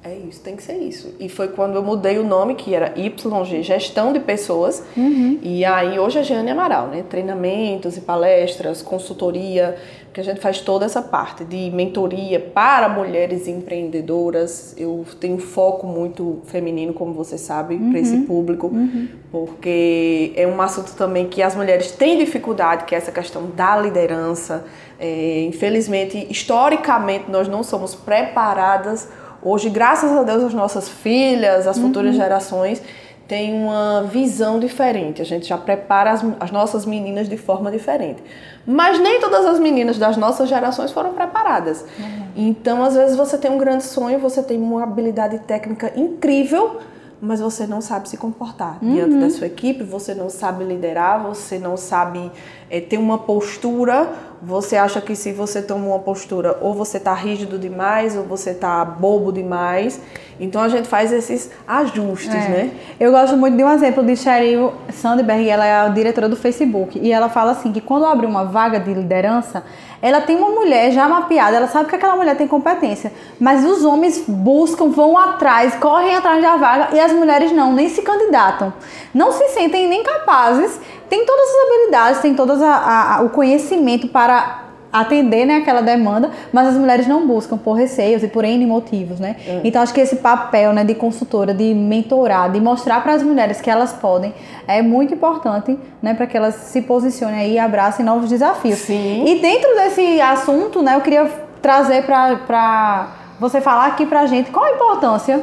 É 0.03 0.15
isso, 0.15 0.42
tem 0.42 0.56
que 0.56 0.63
ser 0.63 0.77
isso. 0.77 1.13
E 1.19 1.30
foi 1.30 1.50
quando 1.50 1.75
eu 1.75 1.83
mudei 1.83 2.18
o 2.18 2.24
nome, 2.24 2.56
que 2.56 2.74
era 2.74 2.92
YG, 2.98 3.62
Gestão 3.62 4.12
de 4.12 4.19
Pessoas. 4.19 4.83
Uhum. 4.98 5.38
E 5.44 5.63
aí 5.63 6.00
hoje 6.00 6.18
é 6.18 6.24
Jeane 6.24 6.50
Amaral, 6.50 6.88
né? 6.88 7.03
Treinamentos 7.07 7.98
e 7.98 8.01
palestras, 8.01 8.81
consultoria, 8.81 9.77
que 10.12 10.19
a 10.19 10.24
gente 10.24 10.39
faz 10.39 10.59
toda 10.59 10.86
essa 10.86 11.03
parte 11.03 11.45
de 11.45 11.69
mentoria 11.69 12.39
para 12.39 12.89
mulheres 12.89 13.48
empreendedoras. 13.48 14.74
Eu 14.75 15.06
tenho 15.19 15.38
foco 15.38 15.86
muito 15.86 16.39
feminino, 16.45 16.94
como 16.94 17.13
você 17.13 17.38
sabe, 17.38 17.75
uhum. 17.75 17.92
para 17.92 18.00
esse 18.00 18.21
público, 18.21 18.68
uhum. 18.74 19.07
porque 19.31 20.33
é 20.36 20.48
um 20.48 20.59
assunto 20.59 20.95
também 20.95 21.27
que 21.27 21.44
as 21.44 21.56
mulheres 21.56 21.92
têm 21.92 22.18
dificuldade, 22.18 22.86
que 22.86 22.95
é 22.95 22.98
essa 22.98 23.12
questão 23.12 23.51
da 23.56 23.77
liderança. 23.77 24.65
É, 25.00 25.44
infelizmente, 25.44 26.25
historicamente, 26.27 27.30
nós 27.30 27.48
não 27.48 27.62
somos 27.62 27.94
preparadas 27.94 29.07
Hoje, 29.43 29.69
graças 29.69 30.11
a 30.11 30.23
Deus, 30.23 30.43
as 30.43 30.53
nossas 30.53 30.88
filhas, 30.88 31.65
as 31.65 31.77
futuras 31.77 32.11
uhum. 32.11 32.21
gerações 32.21 32.81
têm 33.27 33.53
uma 33.53 34.03
visão 34.03 34.59
diferente. 34.59 35.21
A 35.21 35.25
gente 35.25 35.47
já 35.47 35.57
prepara 35.57 36.11
as, 36.11 36.21
as, 36.39 36.51
nossas 36.51 36.85
meninas 36.85 37.29
de 37.29 37.38
forma 37.38 37.71
diferente. 37.71 38.21
Mas 38.67 38.99
nem 38.99 39.21
todas 39.21 39.45
as 39.45 39.57
meninas 39.57 39.97
das 39.97 40.17
nossas 40.17 40.49
gerações 40.49 40.91
foram 40.91 41.13
preparadas. 41.13 41.85
Uhum. 41.97 42.25
Então, 42.35 42.83
às 42.83 42.93
vezes, 42.93 43.15
você 43.15 43.38
tem 43.38 43.49
um 43.49 43.57
grande 43.57 43.85
sonho, 43.85 44.19
você 44.19 44.43
tem 44.43 44.61
uma 44.61 44.83
habilidade 44.83 45.39
técnica 45.39 45.93
incrível, 45.95 46.81
mas 47.21 47.39
você 47.39 47.65
não 47.65 47.79
sabe 47.79 48.09
se 48.09 48.17
comportar 48.17 48.77
uhum. 48.81 48.93
diante 48.93 49.15
da 49.15 49.29
sua 49.29 49.47
equipe, 49.47 49.83
você 49.83 50.13
não 50.13 50.29
sabe 50.29 50.65
liderar, 50.65 51.23
você 51.23 51.57
não 51.57 51.77
sabe 51.77 52.31
é, 52.71 52.79
ter 52.79 52.97
uma 52.97 53.18
postura. 53.18 54.09
Você 54.41 54.75
acha 54.75 55.00
que 55.01 55.15
se 55.15 55.31
você 55.33 55.62
toma 55.62 55.85
uma 55.85 56.00
postura, 56.00 56.57
ou 56.62 56.73
você 56.73 56.97
está 56.97 57.13
rígido 57.13 57.59
demais, 57.59 58.15
ou 58.15 58.23
você 58.23 58.51
está 58.51 58.83
bobo 58.83 59.31
demais. 59.31 60.01
Então 60.39 60.59
a 60.59 60.68
gente 60.68 60.88
faz 60.88 61.13
esses 61.13 61.51
ajustes, 61.68 62.33
é. 62.33 62.50
né? 62.50 62.71
Eu 63.00 63.12
gosto 63.12 63.38
muito 63.38 63.56
de 63.56 63.63
um 63.63 63.71
exemplo 63.71 64.03
de 64.03 64.15
Sheryl 64.15 64.73
Sandberg, 64.91 65.47
ela 65.47 65.63
é 65.63 65.81
a 65.81 65.88
diretora 65.89 66.27
do 66.27 66.35
Facebook, 66.35 66.97
e 66.97 67.12
ela 67.12 67.29
fala 67.29 67.51
assim 67.51 67.71
que 67.71 67.79
quando 67.79 68.06
abre 68.06 68.25
uma 68.25 68.45
vaga 68.45 68.79
de 68.79 68.91
liderança, 68.91 69.63
ela 70.01 70.19
tem 70.19 70.35
uma 70.35 70.50
mulher 70.50 70.91
já 70.91 71.07
mapeada, 71.07 71.57
ela 71.57 71.67
sabe 71.67 71.89
que 71.89 71.95
aquela 71.95 72.15
mulher 72.15 72.35
tem 72.35 72.47
competência, 72.47 73.13
mas 73.39 73.63
os 73.63 73.85
homens 73.85 74.24
buscam, 74.27 74.89
vão 74.89 75.15
atrás, 75.15 75.75
correm 75.75 76.15
atrás 76.15 76.41
da 76.41 76.56
vaga 76.56 76.88
e 76.94 77.00
as 77.00 77.12
mulheres 77.12 77.51
não, 77.51 77.71
nem 77.74 77.88
se 77.88 78.01
candidatam. 78.01 78.74
Não 79.13 79.31
se 79.31 79.47
sentem 79.50 79.88
nem 79.88 80.03
capazes, 80.03 80.79
têm 81.07 81.24
todas 81.24 81.45
as 81.45 81.67
habilidades, 81.67 82.21
têm 82.21 82.33
todo 82.62 83.25
o 83.25 83.30
conhecimento 83.30 84.08
para 84.08 84.62
atender 84.92 85.46
né, 85.46 85.58
aquela 85.58 85.81
demanda, 85.81 86.30
mas 86.52 86.68
as 86.68 86.75
mulheres 86.75 87.08
não 87.08 87.25
buscam 87.25 87.58
por 87.58 87.74
receios 87.74 88.24
e 88.24 88.28
por 88.28 88.44
N 88.44 88.66
motivos, 88.66 89.19
né? 89.19 89.38
É. 89.48 89.62
Então 89.63 89.81
acho 89.81 89.94
que 89.94 90.02
esse 90.02 90.18
papel 90.18 90.74
né, 90.74 90.84
de 90.84 90.94
consultora, 90.94 91.54
de 91.54 91.74
mentorar, 91.74 92.52
de 92.52 92.60
mostrar 92.60 93.02
para 93.02 93.13
as 93.13 93.24
mulheres 93.24 93.62
que 93.62 93.69
elas 93.69 93.94
podem, 93.94 94.34
é 94.68 94.81
muito 94.81 95.13
importante 95.13 95.78
né, 96.02 96.13
para 96.13 96.28
que 96.28 96.36
elas 96.36 96.56
se 96.56 96.81
posicionem 96.81 97.40
aí 97.40 97.54
e 97.54 97.60
abracem 97.60 98.06
novos 98.06 98.30
desafios. 98.30 98.80
Sim. 98.80 99.24
E 99.25 99.40
dentro 99.40 99.74
desse 99.75 100.19
assunto, 100.19 100.81
né, 100.81 100.96
eu 100.96 101.02
queria 101.02 101.30
trazer 101.62 102.04
para 102.04 103.08
você 103.40 103.62
falar 103.62 103.86
aqui 103.86 104.06
para 104.06 104.22
a 104.22 104.25
gente 104.25 104.52
qual 104.52 104.66
a 104.66 104.72
importância 104.72 105.42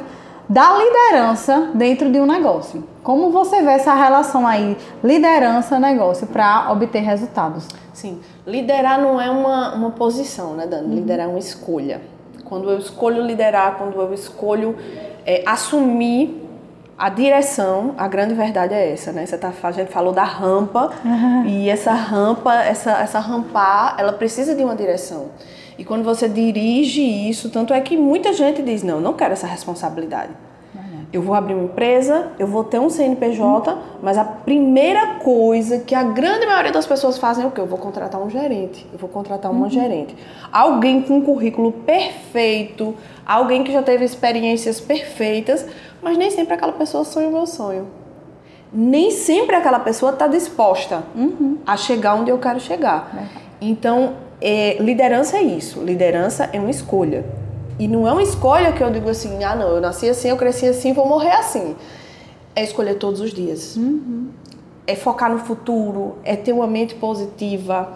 da 0.49 0.77
liderança 0.77 1.71
dentro 1.75 2.11
de 2.11 2.19
um 2.19 2.27
negócio. 2.27 2.83
Como 3.09 3.31
você 3.31 3.63
vê 3.63 3.71
essa 3.71 3.95
relação 3.95 4.47
aí, 4.47 4.77
liderança-negócio, 5.03 6.27
para 6.27 6.71
obter 6.71 6.99
resultados? 6.99 7.67
Sim, 7.91 8.21
liderar 8.47 9.01
não 9.01 9.19
é 9.19 9.31
uma, 9.31 9.75
uma 9.75 9.91
posição, 9.93 10.53
né, 10.53 10.67
Dani? 10.67 10.89
Uhum. 10.89 10.95
Liderar 10.97 11.25
é 11.25 11.29
uma 11.31 11.39
escolha. 11.39 12.03
Quando 12.45 12.69
eu 12.69 12.77
escolho 12.77 13.23
liderar, 13.23 13.79
quando 13.79 13.99
eu 13.99 14.13
escolho 14.13 14.77
é, 15.25 15.43
assumir 15.47 16.47
a 16.99 17.09
direção, 17.09 17.95
a 17.97 18.07
grande 18.07 18.35
verdade 18.35 18.75
é 18.75 18.93
essa, 18.93 19.11
né? 19.11 19.25
Você 19.25 19.39
tá, 19.39 19.55
a 19.63 19.73
gente 19.73 19.91
falou 19.91 20.13
da 20.13 20.25
rampa 20.25 20.91
uhum. 21.03 21.47
e 21.47 21.71
essa 21.71 21.95
rampa, 21.95 22.57
essa, 22.57 22.91
essa 22.91 23.19
rampar, 23.21 23.97
ela 23.99 24.13
precisa 24.13 24.55
de 24.55 24.63
uma 24.63 24.77
direção. 24.77 25.31
E 25.79 25.85
quando 25.85 26.05
você 26.05 26.29
dirige 26.29 27.01
isso, 27.01 27.49
tanto 27.49 27.73
é 27.73 27.81
que 27.81 27.97
muita 27.97 28.35
gente 28.35 28.61
diz, 28.61 28.83
não, 28.83 29.01
não 29.01 29.15
quero 29.15 29.33
essa 29.33 29.47
responsabilidade. 29.47 30.48
Eu 31.11 31.23
vou 31.23 31.35
abrir 31.35 31.55
uma 31.55 31.65
empresa, 31.65 32.33
eu 32.39 32.47
vou 32.47 32.63
ter 32.63 32.79
um 32.79 32.91
CNPJ, 32.91 33.73
uhum. 33.73 33.79
mas 34.03 34.19
a 34.19 34.25
primeira 34.25 35.15
coisa 35.15 35.79
que 35.79 35.95
a 35.95 36.03
grande 36.03 36.45
maioria 36.45 36.71
das 36.71 36.87
pessoas 36.87 37.17
fazem 37.17 37.45
é 37.45 37.47
o 37.47 37.51
quê? 37.51 37.63
Eu 37.63 37.67
vou 37.67 37.79
contratar 37.79 38.21
um 38.21 38.29
gerente, 38.29 38.87
eu 38.93 38.99
vou 38.99 39.09
contratar 39.09 39.51
uma 39.51 39.65
uhum. 39.65 39.71
gerente. 39.71 40.15
Alguém 40.53 41.01
com 41.01 41.17
um 41.17 41.23
currículo 41.23 41.73
perfeito, 41.73 42.95
alguém 43.25 43.65
que 43.65 43.73
já 43.73 43.83
teve 43.83 44.05
experiências 44.05 44.81
perfeitas, 44.81 45.67
mas 46.03 46.19
nem 46.19 46.31
sempre 46.31 46.53
aquela 46.53 46.73
pessoa 46.73 47.05
sonha 47.05 47.29
o 47.29 47.33
meu 47.33 47.47
sonho. 47.47 47.87
Nem 48.71 49.11
sempre 49.11 49.57
aquela 49.57 49.81
pessoa 49.81 50.13
está 50.13 50.27
disposta 50.27 51.05
uhum. 51.17 51.57
a 51.67 51.75
chegar 51.75 52.17
onde 52.17 52.31
eu 52.31 52.37
quero 52.39 52.61
chegar. 52.61 53.31
Então, 53.63 54.13
é, 54.43 54.77
liderança 54.79 55.39
é 55.39 55.43
isso. 55.43 55.81
Liderança 55.83 56.51
é 56.53 56.61
uma 56.61 56.71
escolha. 56.71 57.25
E 57.79 57.87
não 57.87 58.09
é 58.09 58.13
uma 58.13 58.23
escolha 58.23 58.73
que 58.73 58.83
eu 58.83 58.91
digo 58.91 59.09
assim, 59.09 59.45
ah 59.45 59.55
não, 59.55 59.69
eu 59.69 59.81
nasci 59.81 60.09
assim, 60.09 60.29
eu 60.29 60.37
cresci 60.37 60.67
assim, 60.67 60.93
vou 60.93 61.07
morrer 61.07 61.33
assim. 61.33 61.77
É 62.55 62.63
escolher 62.65 62.95
todos 62.95 63.21
os 63.21 63.33
dias. 63.33 63.77
Uhum. 63.77 64.29
É 64.87 64.97
focar 64.97 65.31
no 65.31 65.39
futuro, 65.39 66.17
é 66.25 66.35
ter 66.35 66.53
uma 66.53 66.67
mente 66.67 66.95
positiva. 66.97 67.93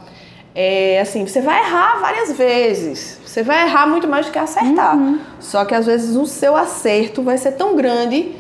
É 0.55 1.01
assim, 1.01 1.27
você 1.27 1.41
vai 1.41 1.61
errar 1.61 1.99
várias 2.01 2.33
vezes. 2.33 3.19
Você 3.27 3.43
vai 3.43 3.67
errar 3.67 3.87
muito 3.87 4.07
mais 4.07 4.27
do 4.27 4.33
que 4.33 4.39
acertar. 4.39 4.97
Uhum. 4.97 5.19
Só 5.41 5.65
que 5.65 5.75
às 5.75 5.87
vezes 5.87 6.15
o 6.15 6.27
seu 6.27 6.55
acerto 6.55 7.23
vai 7.23 7.39
ser 7.39 7.53
tão 7.53 7.75
grande 7.75 8.37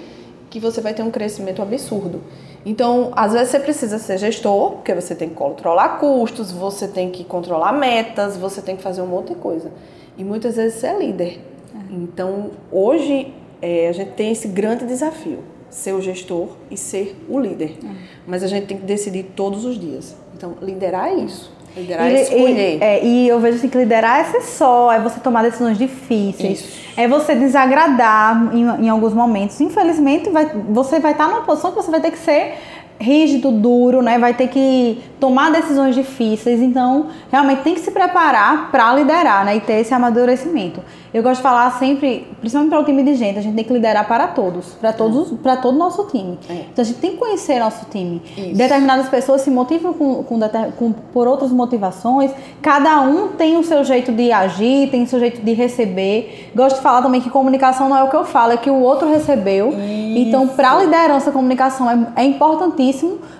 que 0.48 0.60
você 0.60 0.80
vai 0.80 0.92
ter 0.94 1.02
um 1.02 1.10
crescimento 1.10 1.62
absurdo. 1.62 2.20
Então, 2.64 3.10
às 3.16 3.32
vezes 3.32 3.48
você 3.48 3.58
precisa 3.58 3.98
ser 3.98 4.18
gestor, 4.18 4.72
porque 4.72 4.94
você 4.94 5.14
tem 5.14 5.28
que 5.28 5.34
controlar 5.34 5.98
custos, 5.98 6.52
você 6.52 6.86
tem 6.86 7.10
que 7.10 7.24
controlar 7.24 7.72
metas, 7.72 8.36
você 8.36 8.62
tem 8.62 8.76
que 8.76 8.82
fazer 8.82 9.02
um 9.02 9.06
monte 9.06 9.28
de 9.28 9.34
coisa. 9.34 9.72
E 10.16 10.24
muitas 10.24 10.56
vezes 10.56 10.78
você 10.78 10.86
é 10.86 10.98
líder. 10.98 11.40
É. 11.74 11.78
Então, 11.94 12.50
hoje 12.70 13.32
é, 13.60 13.88
a 13.88 13.92
gente 13.92 14.12
tem 14.12 14.32
esse 14.32 14.48
grande 14.48 14.84
desafio, 14.84 15.38
ser 15.70 15.92
o 15.92 16.00
gestor 16.00 16.48
e 16.70 16.76
ser 16.76 17.16
o 17.28 17.38
líder. 17.38 17.78
É. 17.84 17.88
Mas 18.26 18.42
a 18.42 18.46
gente 18.46 18.66
tem 18.66 18.76
que 18.76 18.84
decidir 18.84 19.24
todos 19.36 19.64
os 19.64 19.78
dias. 19.78 20.16
Então, 20.34 20.54
liderar 20.60 21.08
é 21.08 21.14
isso. 21.14 21.52
Liderar 21.76 22.10
e, 22.10 22.14
é 22.14 22.22
escolher. 22.22 22.78
E, 22.78 22.84
é, 22.84 23.04
e 23.04 23.28
eu 23.28 23.40
vejo 23.40 23.56
assim 23.56 23.68
que 23.68 23.78
liderar 23.78 24.20
é 24.20 24.24
ser 24.24 24.42
só, 24.42 24.92
é 24.92 25.00
você 25.00 25.18
tomar 25.20 25.42
decisões 25.42 25.78
difíceis, 25.78 26.60
Isso. 26.60 26.90
é 26.96 27.08
você 27.08 27.34
desagradar 27.34 28.54
em, 28.54 28.84
em 28.84 28.88
alguns 28.90 29.14
momentos. 29.14 29.58
Infelizmente, 29.60 30.28
vai, 30.28 30.46
você 30.68 31.00
vai 31.00 31.12
estar 31.12 31.28
numa 31.28 31.42
posição 31.42 31.70
que 31.70 31.76
você 31.76 31.90
vai 31.90 32.00
ter 32.00 32.10
que 32.10 32.18
ser 32.18 32.58
rígido, 33.02 33.50
duro, 33.50 34.00
né? 34.00 34.18
Vai 34.18 34.34
ter 34.34 34.48
que 34.48 35.02
tomar 35.20 35.50
decisões 35.50 35.94
difíceis. 35.94 36.60
Então, 36.60 37.08
realmente 37.30 37.62
tem 37.62 37.74
que 37.74 37.80
se 37.80 37.90
preparar 37.90 38.70
para 38.70 38.94
liderar, 38.94 39.44
né? 39.44 39.56
E 39.56 39.60
ter 39.60 39.80
esse 39.80 39.92
amadurecimento. 39.92 40.80
Eu 41.12 41.22
gosto 41.22 41.36
de 41.36 41.42
falar 41.42 41.70
sempre, 41.72 42.26
principalmente 42.40 42.70
para 42.70 42.80
o 42.80 42.84
time 42.84 43.02
de 43.02 43.14
gente, 43.14 43.38
a 43.38 43.42
gente 43.42 43.54
tem 43.54 43.64
que 43.64 43.72
liderar 43.72 44.08
para 44.08 44.28
todos, 44.28 44.68
para 44.80 44.94
todos, 44.94 45.30
é. 45.30 45.34
para 45.42 45.56
todo 45.58 45.74
o 45.74 45.78
nosso 45.78 46.06
time. 46.06 46.38
É. 46.48 46.64
Então 46.72 46.82
a 46.82 46.84
gente 46.84 47.00
tem 47.00 47.10
que 47.10 47.18
conhecer 47.18 47.60
nosso 47.60 47.84
time. 47.90 48.22
Isso. 48.34 48.56
Determinadas 48.56 49.10
pessoas 49.10 49.42
se 49.42 49.50
motivam 49.50 49.92
com, 49.92 50.22
com, 50.24 50.40
com, 50.78 50.92
por 51.12 51.28
outras 51.28 51.52
motivações. 51.52 52.30
Cada 52.62 53.02
um 53.02 53.28
tem 53.28 53.58
o 53.58 53.62
seu 53.62 53.84
jeito 53.84 54.10
de 54.10 54.32
agir, 54.32 54.90
tem 54.90 55.02
o 55.02 55.06
seu 55.06 55.20
jeito 55.20 55.42
de 55.42 55.52
receber. 55.52 56.50
Gosto 56.54 56.76
de 56.76 56.82
falar 56.82 57.02
também 57.02 57.20
que 57.20 57.28
comunicação 57.28 57.90
não 57.90 57.96
é 57.96 58.02
o 58.02 58.08
que 58.08 58.16
eu 58.16 58.24
falo, 58.24 58.52
é 58.52 58.56
que 58.56 58.70
o 58.70 58.80
outro 58.80 59.06
recebeu. 59.10 59.68
Isso. 59.68 59.78
Então, 60.18 60.48
para 60.48 60.72
a 60.72 60.82
liderança, 60.82 61.28
a 61.28 61.32
comunicação 61.32 61.90
é, 61.90 62.22
é 62.22 62.24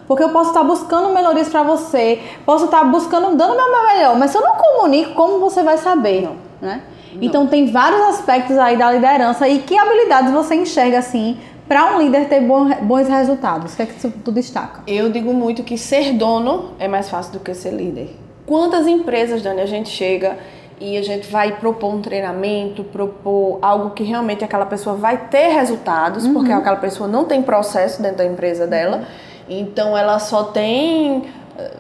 porque 0.07 0.23
eu 0.23 0.31
posso 0.31 0.51
estar 0.51 0.63
buscando 0.65 1.13
melhorias 1.13 1.49
para 1.49 1.63
você, 1.63 2.21
posso 2.47 2.67
estar 2.67 2.85
buscando, 2.85 3.37
dando 3.37 3.55
meu 3.55 3.87
melhor, 3.87 4.19
mas 4.19 4.31
se 4.31 4.39
eu 4.39 4.43
não 4.43 4.57
comunico, 4.57 5.15
como 5.15 5.39
você 5.39 5.63
vai 5.63 5.79
saber? 5.79 6.23
Não. 6.23 6.37
Né? 6.61 6.83
Então 7.21 7.47
tem 7.47 7.71
vários 7.71 8.01
aspectos 8.03 8.57
aí 8.57 8.77
da 8.77 8.91
liderança 8.91 9.47
e 9.49 9.59
que 9.59 9.77
habilidades 9.77 10.33
você 10.33 10.55
enxerga 10.55 10.99
assim 10.99 11.37
para 11.69 11.95
um 11.95 12.01
líder 12.01 12.29
ter 12.29 12.41
bons 12.41 13.09
resultados? 13.09 13.73
O 13.73 13.77
que 13.77 13.83
é 13.83 13.87
que 13.87 14.09
tu 14.11 14.33
destaca? 14.33 14.83
Eu 14.87 15.11
digo 15.11 15.33
muito 15.33 15.63
que 15.63 15.77
ser 15.77 16.13
dono 16.13 16.71
é 16.79 16.89
mais 16.89 17.09
fácil 17.09 17.35
do 17.35 17.41
que 17.41 17.55
ser 17.55 17.71
líder. 17.71 18.17
Quantas 18.47 18.87
empresas, 18.87 19.43
Dani, 19.43 19.61
a 19.61 19.67
gente 19.67 19.89
chega 19.89 20.37
e 20.81 20.99
a 20.99 21.03
gente 21.03 21.31
vai 21.31 21.53
propor 21.53 21.95
um 21.95 22.03
treinamento, 22.03 22.83
propor 22.83 23.59
algo 23.63 23.91
que 23.91 24.03
realmente 24.03 24.45
aquela 24.45 24.67
pessoa 24.67 24.97
vai 24.97 25.17
ter 25.29 25.49
resultados, 25.49 26.27
uhum. 26.27 26.35
porque 26.35 26.51
aquela 26.51 26.77
pessoa 26.77 27.09
não 27.09 27.25
tem 27.25 27.41
processo 27.41 28.03
dentro 28.03 28.19
da 28.19 28.27
empresa 28.27 28.67
dela, 28.67 28.99
uhum. 28.99 29.05
Então 29.49 29.97
ela 29.97 30.19
só 30.19 30.45
tem 30.45 31.25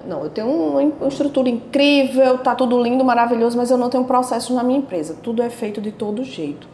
não, 0.06 0.24
eu 0.24 0.30
tenho 0.30 0.48
uma 0.48 1.08
estrutura 1.08 1.48
incrível, 1.48 2.38
tá 2.38 2.54
tudo 2.54 2.80
lindo, 2.82 3.04
maravilhoso, 3.04 3.56
mas 3.56 3.70
eu 3.70 3.78
não 3.78 3.88
tenho 3.88 4.04
processo 4.04 4.54
na 4.54 4.62
minha 4.62 4.78
empresa. 4.78 5.16
Tudo 5.22 5.42
é 5.42 5.48
feito 5.50 5.80
de 5.80 5.90
todo 5.90 6.22
jeito. 6.24 6.68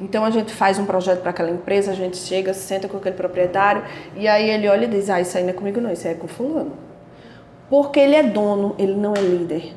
Então 0.00 0.24
a 0.24 0.30
gente 0.30 0.52
faz 0.52 0.78
um 0.78 0.86
projeto 0.86 1.20
para 1.20 1.30
aquela 1.30 1.50
empresa, 1.50 1.90
a 1.90 1.94
gente 1.94 2.16
chega, 2.16 2.54
senta 2.54 2.88
com 2.88 2.96
aquele 2.98 3.16
proprietário 3.16 3.82
e 4.16 4.28
aí 4.28 4.48
ele 4.48 4.68
olha 4.68 4.84
e 4.84 4.88
diz: 4.88 5.10
"Ah, 5.10 5.20
isso 5.20 5.36
aí 5.36 5.42
não 5.42 5.50
é 5.50 5.52
comigo 5.52 5.80
não, 5.80 5.92
isso 5.92 6.06
aí 6.06 6.14
é 6.14 6.16
com 6.16 6.28
fulano". 6.28 6.72
Porque 7.68 7.98
ele 7.98 8.14
é 8.14 8.22
dono, 8.22 8.74
ele 8.78 8.94
não 8.94 9.12
é 9.14 9.20
líder. 9.20 9.74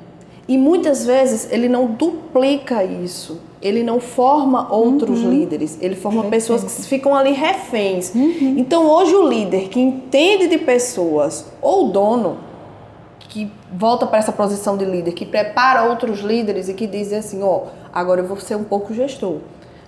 E 0.48 0.58
muitas 0.58 1.06
vezes 1.06 1.52
ele 1.52 1.68
não 1.68 1.88
duplica 1.88 2.84
isso. 2.84 3.42
Ele 3.62 3.84
não 3.84 4.00
forma 4.00 4.74
outros 4.74 5.22
uhum. 5.22 5.30
líderes, 5.30 5.78
ele 5.82 5.96
forma 5.96 6.24
pessoas 6.26 6.64
que 6.64 6.88
ficam 6.88 7.16
ali 7.16 7.32
reféns. 7.32 8.14
Uhum. 8.14 8.56
Então 8.58 8.88
hoje 8.88 9.14
o 9.16 9.28
líder 9.28 9.70
que 9.70 9.80
entende 9.80 10.48
de 10.48 10.58
pessoas 10.58 11.46
ou 11.62 11.88
o 11.88 11.92
dono 11.92 12.38
que 13.20 13.50
volta 13.72 14.06
para 14.06 14.20
essa 14.20 14.32
posição 14.32 14.76
de 14.76 14.84
líder, 14.84 15.14
que 15.14 15.26
prepara 15.26 15.84
outros 15.84 16.20
líderes 16.20 16.68
e 16.68 16.74
que 16.74 16.86
diz 16.86 17.14
assim, 17.14 17.42
ó, 17.42 17.48
oh, 17.48 17.62
agora 17.94 18.20
eu 18.20 18.28
vou 18.28 18.38
ser 18.38 18.56
um 18.56 18.64
pouco 18.64 18.94
gestor. 18.94 19.38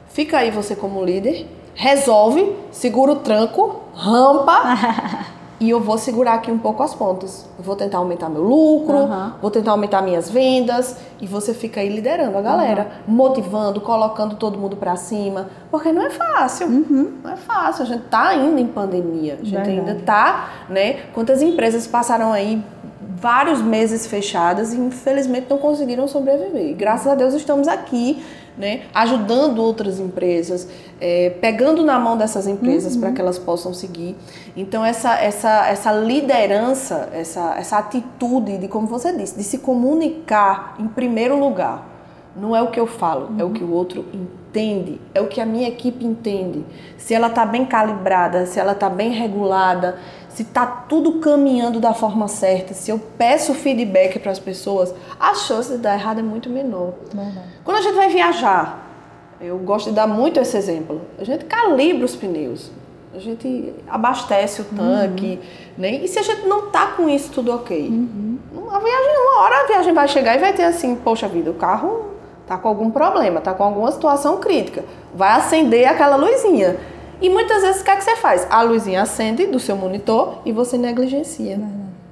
Fica 0.07 0.37
aí 0.37 0.49
você 0.49 0.75
como 0.75 1.03
líder, 1.03 1.45
resolve, 1.75 2.55
segura 2.71 3.11
o 3.11 3.15
tranco, 3.17 3.81
rampa 3.93 5.25
e 5.63 5.69
eu 5.69 5.79
vou 5.79 5.97
segurar 5.97 6.33
aqui 6.33 6.51
um 6.51 6.57
pouco 6.57 6.83
as 6.83 6.93
pontas. 6.93 7.45
Eu 7.57 7.63
vou 7.63 7.73
tentar 7.73 7.99
aumentar 7.99 8.27
meu 8.27 8.43
lucro, 8.43 8.97
uhum. 8.97 9.31
vou 9.41 9.49
tentar 9.49 9.71
aumentar 9.71 10.01
minhas 10.01 10.29
vendas 10.29 10.97
e 11.21 11.25
você 11.25 11.53
fica 11.53 11.79
aí 11.79 11.87
liderando 11.87 12.37
a 12.37 12.41
galera, 12.41 12.91
uhum. 13.07 13.13
motivando, 13.15 13.79
colocando 13.79 14.35
todo 14.35 14.59
mundo 14.59 14.75
para 14.75 14.97
cima, 14.97 15.47
porque 15.71 15.89
não 15.93 16.01
é 16.01 16.09
fácil. 16.09 16.67
Uhum. 16.67 17.13
Não 17.23 17.31
é 17.31 17.37
fácil. 17.37 17.83
A 17.83 17.85
gente 17.85 18.03
tá 18.07 18.27
ainda 18.27 18.59
em 18.59 18.67
pandemia, 18.67 19.35
a 19.35 19.37
gente 19.37 19.55
Verdade. 19.55 19.79
ainda 19.79 20.01
tá, 20.05 20.49
né? 20.67 21.03
Quantas 21.13 21.41
empresas 21.41 21.87
passaram 21.87 22.33
aí 22.33 22.61
vários 22.99 23.61
meses 23.61 24.05
fechadas 24.05 24.73
e 24.73 24.77
infelizmente 24.77 25.47
não 25.49 25.57
conseguiram 25.57 26.09
sobreviver. 26.09 26.71
E, 26.71 26.73
graças 26.73 27.07
a 27.07 27.15
Deus 27.15 27.33
estamos 27.33 27.69
aqui, 27.69 28.21
né, 28.57 28.83
ajudando 28.93 29.59
outras 29.59 29.99
empresas, 29.99 30.67
é, 30.99 31.31
pegando 31.41 31.83
na 31.83 31.99
mão 31.99 32.17
dessas 32.17 32.47
empresas 32.47 32.95
uhum. 32.95 33.01
para 33.01 33.11
que 33.11 33.21
elas 33.21 33.39
possam 33.39 33.73
seguir. 33.73 34.15
Então 34.55 34.85
essa, 34.85 35.15
essa, 35.15 35.67
essa 35.67 35.91
liderança, 35.91 37.09
essa, 37.13 37.55
essa 37.57 37.77
atitude 37.77 38.57
de, 38.57 38.67
como 38.67 38.87
você 38.87 39.15
disse, 39.15 39.35
de 39.35 39.43
se 39.43 39.57
comunicar 39.57 40.75
em 40.79 40.87
primeiro 40.87 41.39
lugar. 41.39 41.89
Não 42.35 42.55
é 42.55 42.61
o 42.63 42.71
que 42.71 42.79
eu 42.79 42.87
falo, 42.87 43.27
uhum. 43.27 43.39
é 43.39 43.43
o 43.43 43.51
que 43.51 43.63
o 43.63 43.71
outro 43.71 44.05
entende, 44.11 44.99
é 45.13 45.21
o 45.21 45.27
que 45.27 45.39
a 45.39 45.45
minha 45.45 45.67
equipe 45.67 46.03
entende. 46.03 46.65
Se 46.97 47.13
ela 47.13 47.27
está 47.27 47.45
bem 47.45 47.63
calibrada, 47.63 48.47
se 48.47 48.59
ela 48.59 48.71
está 48.71 48.89
bem 48.89 49.11
regulada, 49.11 49.97
se 50.33 50.41
está 50.41 50.65
tudo 50.65 51.19
caminhando 51.19 51.79
da 51.79 51.93
forma 51.93 52.27
certa, 52.27 52.73
se 52.73 52.89
eu 52.89 52.99
peço 53.17 53.53
feedback 53.53 54.17
para 54.19 54.31
as 54.31 54.39
pessoas, 54.39 54.93
a 55.19 55.35
chance 55.35 55.71
de 55.71 55.77
dar 55.77 55.93
errado 55.93 56.19
é 56.19 56.23
muito 56.23 56.49
menor. 56.49 56.93
Verdade. 57.13 57.47
Quando 57.63 57.77
a 57.77 57.81
gente 57.81 57.95
vai 57.95 58.09
viajar, 58.09 58.83
eu 59.39 59.57
gosto 59.59 59.89
de 59.89 59.95
dar 59.95 60.07
muito 60.07 60.39
esse 60.39 60.57
exemplo. 60.57 61.01
A 61.19 61.23
gente 61.23 61.45
calibra 61.45 62.05
os 62.05 62.15
pneus, 62.15 62.71
a 63.13 63.19
gente 63.19 63.73
abastece 63.87 64.61
o 64.61 64.65
tanque, 64.65 65.39
uhum. 65.39 65.73
né? 65.77 65.95
E 65.97 66.07
se 66.07 66.17
a 66.17 66.23
gente 66.23 66.47
não 66.47 66.71
tá 66.71 66.87
com 66.87 67.07
isso 67.07 67.31
tudo 67.31 67.53
ok, 67.53 67.87
uhum. 67.87 68.39
a 68.71 68.79
viagem, 68.79 69.17
uma 69.17 69.41
hora 69.43 69.63
a 69.63 69.67
viagem 69.67 69.93
vai 69.93 70.07
chegar 70.07 70.35
e 70.35 70.39
vai 70.39 70.53
ter 70.53 70.63
assim, 70.63 70.95
poxa 70.95 71.27
vida, 71.27 71.51
o 71.51 71.53
carro 71.53 72.07
tá 72.47 72.57
com 72.57 72.67
algum 72.67 72.89
problema, 72.89 73.39
tá 73.39 73.53
com 73.53 73.63
alguma 73.63 73.91
situação 73.91 74.37
crítica, 74.39 74.83
vai 75.13 75.31
acender 75.33 75.87
aquela 75.87 76.15
luzinha. 76.15 76.75
E 77.23 77.29
muitas 77.29 77.61
vezes 77.61 77.81
o 77.81 77.85
que, 77.85 77.89
é 77.89 77.95
que 77.95 78.03
você 78.03 78.17
faz? 78.17 78.45
A 78.49 78.61
luzinha 78.61 79.01
acende 79.01 79.45
do 79.45 79.57
seu 79.57 79.77
monitor 79.77 80.39
e 80.45 80.51
você 80.51 80.77
negligencia. 80.77 81.57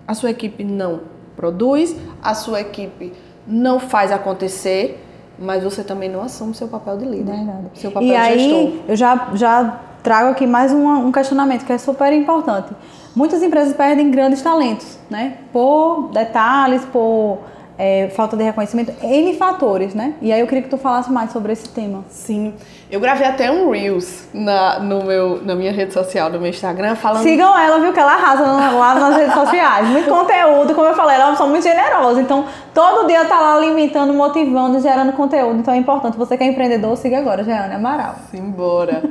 A 0.07 0.13
sua 0.13 0.29
equipe 0.29 0.63
não 0.63 1.01
produz, 1.35 1.93
a 2.23 2.33
sua 2.33 2.61
equipe 2.61 3.11
não 3.45 3.77
faz 3.77 4.09
acontecer, 4.09 5.05
mas 5.37 5.65
você 5.65 5.83
também 5.83 6.07
não 6.07 6.21
assume 6.21 6.53
seu 6.53 6.69
papel 6.69 6.97
de 6.97 7.03
líder. 7.03 7.35
Verdade. 7.35 7.67
Seu 7.73 7.91
papel 7.91 8.07
e 8.07 8.11
de 8.11 8.15
aí, 8.15 8.39
gestor. 8.39 8.83
eu 8.87 8.95
já, 8.95 9.29
já 9.33 9.79
trago 10.01 10.29
aqui 10.29 10.47
mais 10.47 10.71
um, 10.71 10.87
um 10.87 11.11
questionamento 11.11 11.65
que 11.65 11.73
é 11.73 11.77
super 11.77 12.13
importante. 12.13 12.71
Muitas 13.13 13.43
empresas 13.43 13.75
perdem 13.75 14.11
grandes 14.11 14.41
talentos, 14.41 14.97
né? 15.09 15.39
Por 15.51 16.09
detalhes, 16.13 16.85
por 16.85 17.39
é, 17.77 18.09
falta 18.09 18.37
de 18.37 18.43
reconhecimento, 18.43 18.93
N 19.03 19.35
fatores, 19.37 19.93
né? 19.93 20.13
E 20.21 20.31
aí 20.31 20.39
eu 20.39 20.47
queria 20.47 20.63
que 20.63 20.69
tu 20.69 20.77
falasse 20.77 21.11
mais 21.11 21.31
sobre 21.31 21.53
esse 21.53 21.69
tema. 21.69 22.03
Sim. 22.09 22.53
Eu 22.91 22.99
gravei 22.99 23.25
até 23.25 23.49
um 23.49 23.71
Reels 23.71 24.27
na, 24.33 24.79
no 24.79 25.03
meu, 25.05 25.41
na 25.41 25.55
minha 25.55 25.71
rede 25.71 25.93
social, 25.93 26.29
no 26.29 26.39
meu 26.39 26.49
Instagram, 26.49 26.95
falando. 26.95 27.23
Sigam 27.23 27.57
ela, 27.57 27.79
viu? 27.79 27.93
Que 27.93 27.99
ela 27.99 28.13
arrasa 28.13 28.43
lá 28.43 28.95
nas 28.95 29.15
redes 29.15 29.33
sociais. 29.33 29.87
Muito 29.87 30.09
conteúdo, 30.09 30.75
como 30.75 30.87
eu 30.87 30.93
falei, 30.93 31.15
ela 31.15 31.23
é 31.23 31.27
uma 31.27 31.31
pessoa 31.31 31.49
muito 31.49 31.63
generosa. 31.63 32.21
Então, 32.21 32.45
todo 32.73 33.07
dia 33.07 33.23
tá 33.23 33.39
lá 33.39 33.55
alimentando, 33.55 34.13
motivando, 34.13 34.79
gerando 34.81 35.13
conteúdo. 35.13 35.59
Então 35.59 35.73
é 35.73 35.77
importante. 35.77 36.17
Você 36.17 36.37
que 36.37 36.43
é 36.43 36.47
empreendedor, 36.47 36.97
siga 36.97 37.17
agora, 37.17 37.43
Jeane 37.45 37.73
Amaral. 37.73 38.15
Simbora. 38.29 39.01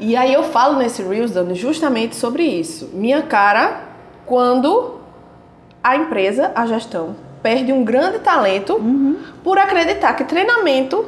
e 0.00 0.16
aí 0.16 0.32
eu 0.32 0.44
falo 0.44 0.78
nesse 0.78 1.02
Reels, 1.02 1.32
Dani, 1.32 1.54
justamente 1.54 2.16
sobre 2.16 2.44
isso. 2.44 2.90
Minha 2.94 3.22
cara 3.22 3.88
quando 4.24 4.98
a 5.82 5.96
empresa, 5.96 6.52
a 6.54 6.66
gestão, 6.66 7.16
perde 7.42 7.72
um 7.72 7.84
grande 7.84 8.18
talento 8.18 8.74
uhum. 8.74 9.16
por 9.42 9.58
acreditar 9.58 10.14
que 10.14 10.24
treinamento 10.24 11.06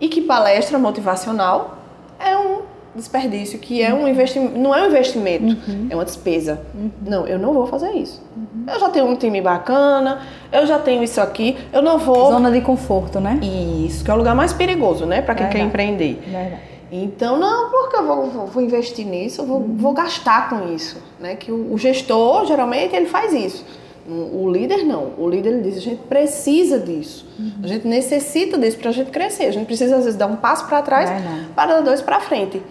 e 0.00 0.08
que 0.08 0.20
palestra 0.20 0.78
motivacional 0.78 1.78
é 2.18 2.36
um 2.36 2.62
desperdício, 2.96 3.58
que 3.58 3.82
é 3.82 3.92
um 3.92 4.08
investimento, 4.08 4.58
não 4.58 4.74
é 4.74 4.82
um 4.82 4.86
investimento, 4.86 5.56
uhum. 5.68 5.86
é 5.90 5.94
uma 5.94 6.04
despesa. 6.04 6.62
Uhum. 6.74 6.90
Não, 7.02 7.26
eu 7.26 7.38
não 7.38 7.52
vou 7.52 7.66
fazer 7.66 7.92
isso. 7.92 8.22
Uhum. 8.36 8.64
Eu 8.72 8.80
já 8.80 8.88
tenho 8.88 9.06
um 9.06 9.14
time 9.14 9.40
bacana, 9.40 10.22
eu 10.50 10.66
já 10.66 10.78
tenho 10.78 11.02
isso 11.02 11.20
aqui, 11.20 11.56
eu 11.72 11.82
não 11.82 11.98
vou. 11.98 12.32
Zona 12.32 12.50
de 12.50 12.60
conforto, 12.62 13.20
né? 13.20 13.38
Isso, 13.86 14.04
que 14.04 14.10
é 14.10 14.14
o 14.14 14.16
lugar 14.16 14.34
mais 14.34 14.52
perigoso, 14.52 15.04
né, 15.04 15.20
para 15.20 15.34
quem 15.34 15.46
Verdade. 15.46 15.62
quer 15.62 15.68
empreender. 15.68 16.22
Verdade. 16.26 16.60
Então, 16.90 17.36
não, 17.36 17.70
porque 17.70 17.96
eu 17.96 18.06
vou, 18.06 18.30
vou, 18.30 18.46
vou 18.46 18.62
investir 18.62 19.04
nisso, 19.04 19.42
eu 19.42 19.46
vou, 19.46 19.58
uhum. 19.58 19.76
vou 19.76 19.92
gastar 19.92 20.48
com 20.48 20.72
isso, 20.72 21.02
né? 21.18 21.34
Que 21.34 21.50
o, 21.50 21.72
o 21.72 21.78
gestor, 21.78 22.46
geralmente, 22.46 22.94
ele 22.94 23.06
faz 23.06 23.32
isso. 23.32 23.64
O 24.08 24.48
líder 24.48 24.84
não. 24.84 25.12
O 25.18 25.28
líder 25.28 25.54
ele 25.54 25.62
diz: 25.62 25.78
a 25.78 25.80
gente 25.80 26.02
precisa 26.02 26.78
disso. 26.78 27.26
Uhum. 27.38 27.52
A 27.62 27.66
gente 27.66 27.88
necessita 27.88 28.56
disso 28.56 28.78
para 28.78 28.90
a 28.90 28.92
gente 28.92 29.10
crescer. 29.10 29.46
A 29.46 29.50
gente 29.50 29.66
precisa, 29.66 29.96
às 29.96 30.04
vezes, 30.04 30.16
dar 30.16 30.26
um 30.26 30.36
passo 30.36 30.66
para 30.66 30.80
trás 30.82 31.10
para 31.54 31.74
dar 31.74 31.80
dois 31.80 32.00
para 32.00 32.20
frente. 32.20 32.62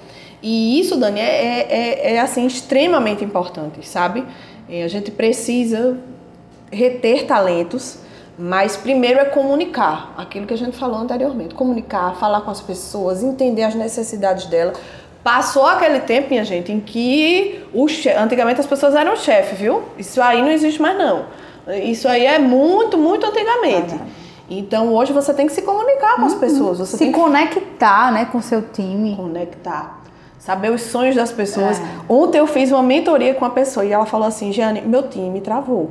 E 0.42 0.80
isso, 0.80 0.96
Dani, 0.98 1.20
é, 1.20 1.24
é, 1.24 1.60
é, 1.60 2.14
é, 2.14 2.20
assim 2.20 2.46
extremamente 2.46 3.24
importante, 3.24 3.86
sabe? 3.88 4.24
É, 4.70 4.84
a 4.84 4.88
gente 4.88 5.12
precisa 5.12 5.98
reter 6.72 7.26
talentos, 7.26 7.98
mas 8.38 8.78
primeiro 8.78 9.20
é 9.20 9.26
comunicar 9.26 10.14
aquilo 10.18 10.46
que 10.46 10.54
a 10.54 10.58
gente 10.58 10.78
falou 10.78 11.00
anteriormente. 11.00 11.56
Comunicar, 11.56 12.16
falar 12.16 12.42
com 12.42 12.52
as 12.52 12.62
pessoas, 12.62 13.24
entender 13.24 13.64
as 13.64 13.76
necessidades 13.76 14.46
dela 14.46 14.74
Passou 15.26 15.66
aquele 15.66 16.02
tempo, 16.02 16.30
minha 16.30 16.46
gente, 16.46 16.72
em 16.72 16.80
que 16.80 17.60
o 17.74 17.88
chefe, 17.88 18.16
antigamente 18.16 18.60
as 18.60 18.68
pessoas 18.68 18.94
eram 18.94 19.16
chefe, 19.16 19.56
viu? 19.56 19.82
Isso 19.98 20.22
aí 20.22 20.40
não 20.40 20.52
existe 20.52 20.80
mais 20.80 20.96
não. 20.96 21.26
Isso 21.84 22.08
aí 22.08 22.28
é 22.28 22.38
muito, 22.38 22.96
muito 22.96 23.26
antigamente. 23.26 24.00
Então 24.48 24.94
hoje 24.94 25.12
você 25.12 25.34
tem 25.34 25.48
que 25.48 25.54
se 25.54 25.64
comunicar 25.64 26.18
com 26.18 26.26
as 26.26 26.34
uhum. 26.34 26.40
pessoas, 26.40 26.78
você 26.78 26.98
se 26.98 27.10
conectar, 27.10 28.12
né, 28.14 28.26
com 28.26 28.38
o 28.38 28.42
seu 28.44 28.62
time. 28.62 29.16
Conectar. 29.16 30.00
saber 30.38 30.70
os 30.70 30.84
sonhos 30.84 31.16
das 31.16 31.32
pessoas. 31.32 31.80
É. 31.80 31.84
Ontem 32.08 32.38
eu 32.38 32.46
fiz 32.46 32.72
uma 32.72 32.84
mentoria 32.84 33.34
com 33.34 33.46
uma 33.46 33.52
pessoa 33.52 33.84
e 33.84 33.92
ela 33.92 34.06
falou 34.06 34.28
assim, 34.28 34.54
Jane, 34.54 34.82
meu 34.82 35.10
time 35.10 35.42
travou. 35.42 35.90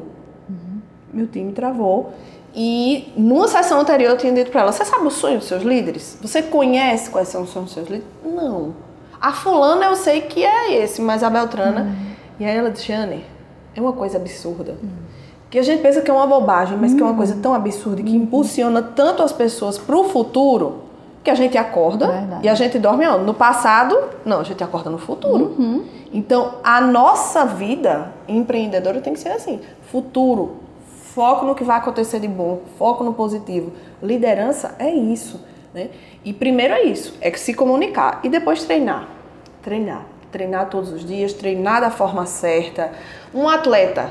Uhum. 0.49 0.81
Meu 1.13 1.27
time 1.27 1.53
travou. 1.53 2.15
E 2.55 3.13
numa 3.17 3.49
sessão 3.49 3.81
anterior 3.81 4.13
eu 4.13 4.17
tinha 4.17 4.33
dito 4.33 4.53
para 4.53 4.61
ela, 4.61 4.71
você 4.71 4.85
sabe 4.85 5.05
o 5.05 5.11
sonho 5.11 5.39
dos 5.39 5.49
seus 5.49 5.65
líderes? 5.65 6.17
Você 6.23 6.41
conhece 6.41 7.11
quais 7.11 7.27
são 7.27 7.43
os 7.43 7.51
sonhos 7.51 7.75
dos 7.75 7.75
seus 7.75 7.89
líderes? 7.89 8.07
Não. 8.25 8.94
A 9.25 9.33
fulana 9.33 9.87
eu 9.87 9.97
sei 9.97 10.21
que 10.21 10.45
é 10.45 10.75
esse, 10.83 11.01
mas 11.01 11.23
a 11.23 11.31
Beltrana... 11.31 11.81
Uhum. 11.81 12.15
E 12.39 12.45
aí 12.45 12.55
ela 12.55 12.71
disse, 12.71 12.89
Jane, 12.89 13.25
é 13.75 13.81
uma 13.81 13.95
coisa 13.95 14.19
absurda. 14.19 14.73
Uhum. 14.73 14.91
Que 15.49 15.59
a 15.59 15.63
gente 15.63 15.81
pensa 15.81 16.03
que 16.03 16.11
é 16.11 16.15
uma 16.15 16.27
bobagem, 16.27 16.77
mas 16.77 16.93
que 16.93 17.01
é 17.01 17.05
uma 17.07 17.15
coisa 17.15 17.35
tão 17.41 17.55
absurda 17.55 18.03
que 18.03 18.15
impulsiona 18.15 18.83
tanto 18.83 19.23
as 19.23 19.33
pessoas 19.33 19.79
para 19.79 19.97
o 19.97 20.05
futuro 20.05 20.83
que 21.23 21.31
a 21.31 21.35
gente 21.35 21.57
acorda 21.57 22.07
Verdade. 22.07 22.45
e 22.45 22.49
a 22.51 22.55
gente 22.55 22.79
dorme 22.79 23.07
onde? 23.09 23.25
No 23.25 23.33
passado, 23.33 23.99
não, 24.27 24.41
a 24.41 24.43
gente 24.43 24.63
acorda 24.63 24.91
no 24.91 24.99
futuro. 24.99 25.55
Uhum. 25.59 25.85
Então, 26.13 26.57
a 26.63 26.83
nossa 26.83 27.47
vida 27.47 28.13
empreendedora 28.29 29.01
tem 29.01 29.15
que 29.15 29.21
ser 29.21 29.31
assim: 29.31 29.59
futuro, 29.91 30.57
foco 31.15 31.47
no 31.47 31.55
que 31.55 31.65
vai 31.65 31.79
acontecer 31.79 32.21
de 32.21 32.29
bom, 32.29 32.61
foco 32.79 33.03
no 33.03 33.15
positivo. 33.15 33.73
Liderança 34.03 34.75
é 34.79 34.91
isso. 34.91 35.41
Né? 35.73 35.89
E 36.23 36.33
primeiro 36.35 36.75
é 36.75 36.83
isso: 36.83 37.15
é 37.23 37.31
que 37.31 37.41
se 37.41 37.55
comunicar 37.55 38.21
e 38.23 38.29
depois 38.29 38.63
treinar. 38.65 39.14
Treinar. 39.65 40.03
Treinar 40.31 40.69
todos 40.69 40.93
os 40.93 41.05
dias, 41.05 41.33
treinar 41.33 41.81
da 41.81 41.91
forma 41.91 42.27
certa. 42.27 42.93
Um 43.35 43.49
atleta, 43.49 44.11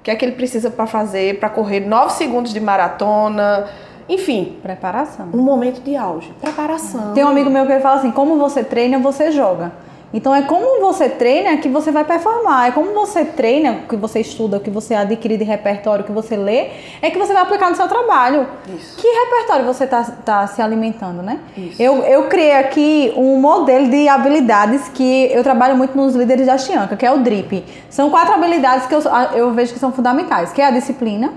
o 0.00 0.02
que 0.02 0.10
é 0.10 0.16
que 0.16 0.24
ele 0.24 0.32
precisa 0.32 0.70
para 0.70 0.86
fazer 0.86 1.38
para 1.38 1.50
correr 1.50 1.80
9 1.80 2.12
segundos 2.12 2.52
de 2.52 2.60
maratona? 2.60 3.68
Enfim. 4.08 4.58
Preparação. 4.62 5.28
Um 5.34 5.42
momento 5.42 5.82
de 5.82 5.96
auge. 5.96 6.32
Preparação. 6.40 7.12
Tem 7.12 7.24
um 7.24 7.28
amigo 7.28 7.50
meu 7.50 7.66
que 7.66 7.72
ele 7.72 7.80
fala 7.80 7.98
assim: 7.98 8.10
como 8.10 8.38
você 8.38 8.64
treina, 8.64 8.98
você 8.98 9.30
joga. 9.30 9.72
Então 10.14 10.34
é 10.34 10.42
como 10.42 10.80
você 10.80 11.08
treina 11.08 11.56
que 11.56 11.68
você 11.68 11.90
vai 11.90 12.04
performar. 12.04 12.68
É 12.68 12.70
como 12.70 12.92
você 12.94 13.24
treina, 13.24 13.80
que 13.88 13.96
você 13.96 14.20
estuda, 14.20 14.60
que 14.60 14.70
você 14.70 14.94
adquire 14.94 15.36
de 15.36 15.44
repertório, 15.44 16.04
que 16.04 16.12
você 16.12 16.36
lê, 16.36 16.68
é 17.02 17.10
que 17.10 17.18
você 17.18 17.32
vai 17.32 17.42
aplicar 17.42 17.70
no 17.70 17.76
seu 17.76 17.88
trabalho. 17.88 18.46
Isso. 18.68 18.96
Que 18.96 19.08
repertório 19.08 19.64
você 19.64 19.84
está 19.84 20.04
tá 20.04 20.46
se 20.46 20.62
alimentando, 20.62 21.22
né? 21.22 21.40
Isso. 21.56 21.82
Eu, 21.82 21.98
eu 22.02 22.28
criei 22.28 22.54
aqui 22.54 23.12
um 23.16 23.40
modelo 23.40 23.88
de 23.88 24.08
habilidades 24.08 24.88
que 24.88 25.30
eu 25.32 25.42
trabalho 25.42 25.76
muito 25.76 25.96
nos 25.96 26.14
líderes 26.14 26.46
da 26.46 26.56
Chianca, 26.56 26.96
que 26.96 27.04
é 27.04 27.12
o 27.12 27.18
DRIP. 27.18 27.64
São 27.90 28.08
quatro 28.08 28.34
habilidades 28.34 28.86
que 28.86 28.94
eu, 28.94 29.02
eu 29.34 29.52
vejo 29.52 29.72
que 29.72 29.78
são 29.78 29.92
fundamentais, 29.92 30.52
que 30.52 30.62
é 30.62 30.66
a 30.66 30.70
disciplina, 30.70 31.32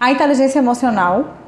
a 0.00 0.12
inteligência 0.12 0.58
emocional, 0.58 1.43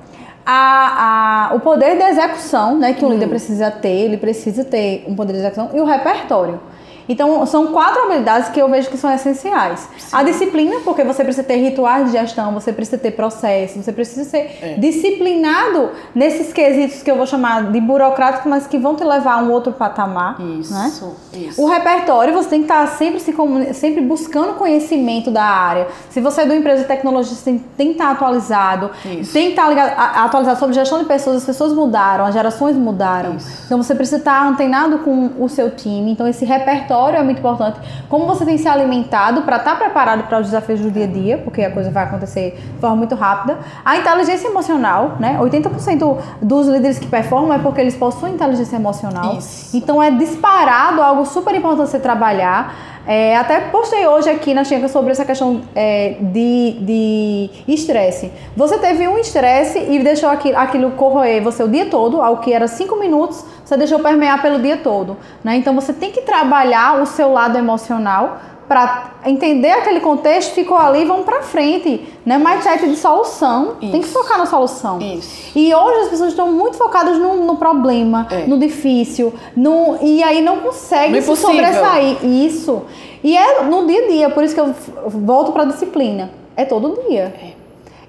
a, 0.46 1.48
a, 1.50 1.54
o 1.54 1.60
poder 1.60 1.96
de 1.96 2.04
execução, 2.04 2.78
né, 2.78 2.92
que 2.94 3.04
o 3.04 3.10
líder 3.10 3.26
hum. 3.26 3.30
precisa 3.30 3.68
ter, 3.70 3.88
ele 3.88 4.16
precisa 4.16 4.64
ter 4.64 5.04
um 5.08 5.16
poder 5.16 5.32
de 5.32 5.40
execução 5.40 5.70
e 5.74 5.80
o 5.80 5.84
repertório. 5.84 6.60
Então, 7.08 7.44
são 7.46 7.68
quatro 7.68 8.02
habilidades 8.02 8.48
que 8.48 8.60
eu 8.60 8.68
vejo 8.68 8.90
que 8.90 8.96
são 8.96 9.12
essenciais. 9.12 9.88
Sim. 9.98 10.16
A 10.16 10.22
disciplina, 10.22 10.80
porque 10.84 11.04
você 11.04 11.22
precisa 11.22 11.46
ter 11.46 11.56
rituais 11.56 12.06
de 12.06 12.18
gestão, 12.18 12.52
você 12.52 12.72
precisa 12.72 12.98
ter 12.98 13.12
processos, 13.12 13.84
você 13.84 13.92
precisa 13.92 14.24
ser 14.24 14.58
é. 14.60 14.74
disciplinado 14.78 15.90
nesses 16.14 16.52
quesitos 16.52 17.02
que 17.02 17.10
eu 17.10 17.16
vou 17.16 17.26
chamar 17.26 17.70
de 17.70 17.80
burocráticos, 17.80 18.46
mas 18.46 18.66
que 18.66 18.78
vão 18.78 18.96
te 18.96 19.04
levar 19.04 19.34
a 19.34 19.42
um 19.42 19.50
outro 19.50 19.72
patamar. 19.72 20.40
Isso, 20.40 20.74
né? 20.74 20.92
isso. 21.34 21.62
O 21.62 21.66
repertório, 21.66 22.34
você 22.34 22.48
tem 22.50 22.60
que 22.60 22.64
estar 22.64 22.86
sempre, 22.88 23.20
se 23.20 23.34
sempre 23.74 24.00
buscando 24.00 24.54
conhecimento 24.54 25.30
da 25.30 25.44
área. 25.44 25.86
Se 26.10 26.20
você 26.20 26.42
é 26.42 26.44
de 26.44 26.50
uma 26.50 26.58
empresa 26.58 26.82
de 26.82 26.88
tecnologia, 26.88 27.34
você 27.34 27.44
tem, 27.44 27.58
tem 27.76 27.86
que 27.88 27.92
estar 27.94 28.10
atualizado. 28.10 28.90
Isso. 29.04 29.32
Tem 29.32 29.46
que 29.46 29.50
estar 29.50 29.68
ligado, 29.68 29.92
atualizado 29.96 30.58
sobre 30.58 30.74
gestão 30.74 30.98
de 30.98 31.04
pessoas, 31.04 31.36
as 31.36 31.44
pessoas 31.44 31.72
mudaram, 31.72 32.24
as 32.24 32.34
gerações 32.34 32.76
mudaram. 32.76 33.36
Isso. 33.36 33.62
Então, 33.66 33.82
você 33.82 33.94
precisa 33.94 34.18
estar 34.18 34.46
antenado 34.46 34.98
com 34.98 35.30
o 35.38 35.48
seu 35.48 35.70
time. 35.70 36.10
Então, 36.10 36.26
esse 36.26 36.44
repertório 36.44 36.95
é 37.18 37.22
muito 37.22 37.38
importante. 37.38 37.78
Como 38.08 38.26
você 38.26 38.44
tem 38.44 38.56
se 38.58 38.68
alimentado 38.68 39.42
para 39.42 39.56
estar 39.56 39.72
tá 39.72 39.76
preparado 39.76 40.24
para 40.24 40.40
os 40.40 40.46
desafios 40.46 40.80
do 40.80 40.90
dia 40.90 41.04
a 41.04 41.06
dia, 41.06 41.38
porque 41.38 41.62
a 41.62 41.70
coisa 41.70 41.90
vai 41.90 42.04
acontecer 42.04 42.58
de 42.74 42.80
forma 42.80 42.96
muito 42.96 43.14
rápida. 43.14 43.58
A 43.84 43.96
inteligência 43.96 44.48
emocional, 44.48 45.16
né? 45.18 45.38
80% 45.40 46.16
dos 46.40 46.66
líderes 46.66 46.98
que 46.98 47.06
performam 47.06 47.52
é 47.52 47.58
porque 47.58 47.80
eles 47.80 47.94
possuem 47.94 48.34
inteligência 48.34 48.76
emocional. 48.76 49.36
Isso. 49.36 49.76
Então 49.76 50.02
é 50.02 50.10
disparado 50.10 51.02
algo 51.02 51.24
super 51.26 51.54
importante 51.54 51.90
você 51.90 51.98
trabalhar. 51.98 52.74
É, 53.06 53.36
até 53.36 53.60
postei 53.60 54.04
hoje 54.04 54.28
aqui 54.28 54.52
na 54.52 54.64
Chinca 54.64 54.88
sobre 54.88 55.12
essa 55.12 55.24
questão 55.24 55.62
é, 55.76 56.16
de 56.20 57.48
estresse. 57.68 58.32
Você 58.56 58.78
teve 58.78 59.06
um 59.06 59.16
estresse 59.16 59.78
e 59.78 60.00
deixou 60.00 60.28
aquilo, 60.28 60.58
aquilo 60.58 60.90
corroer 60.92 61.40
você 61.40 61.62
o 61.62 61.68
dia 61.68 61.86
todo, 61.86 62.20
ao 62.20 62.38
que 62.38 62.52
era 62.52 62.66
cinco 62.66 62.96
minutos, 62.96 63.44
você 63.66 63.76
deixou 63.76 63.98
permear 63.98 64.40
pelo 64.40 64.60
dia 64.60 64.76
todo. 64.76 65.16
Né? 65.42 65.56
Então 65.56 65.74
você 65.74 65.92
tem 65.92 66.12
que 66.12 66.22
trabalhar 66.22 67.02
o 67.02 67.06
seu 67.06 67.32
lado 67.32 67.58
emocional 67.58 68.38
para 68.68 69.12
entender 69.24 69.70
aquele 69.70 70.00
contexto, 70.00 70.52
ficou 70.52 70.76
ali, 70.76 71.04
vamos 71.04 71.24
para 71.24 71.42
frente, 71.42 72.04
né? 72.24 72.36
Mindset 72.36 72.88
de 72.88 72.96
solução, 72.96 73.76
Isso. 73.80 73.92
tem 73.92 74.00
que 74.00 74.08
focar 74.08 74.38
na 74.38 74.46
solução. 74.46 74.98
Isso. 74.98 75.52
E 75.56 75.72
hoje 75.72 76.00
as 76.00 76.08
pessoas 76.08 76.30
estão 76.30 76.50
muito 76.50 76.76
focadas 76.76 77.16
no, 77.16 77.44
no 77.44 77.56
problema, 77.56 78.26
é. 78.28 78.46
no 78.46 78.58
difícil, 78.58 79.32
no 79.56 79.98
e 80.02 80.20
aí 80.22 80.42
não 80.42 80.58
conseguem 80.58 81.20
se 81.20 81.36
sobressair. 81.36 82.24
Isso. 82.24 82.82
E 83.22 83.36
é 83.36 83.62
no 83.62 83.86
dia 83.86 84.04
a 84.04 84.08
dia, 84.08 84.30
por 84.30 84.42
isso 84.42 84.54
que 84.54 84.60
eu 84.60 84.74
volto 85.06 85.52
para 85.52 85.62
a 85.62 85.66
disciplina. 85.66 86.30
É 86.56 86.64
todo 86.64 87.00
dia. 87.08 87.32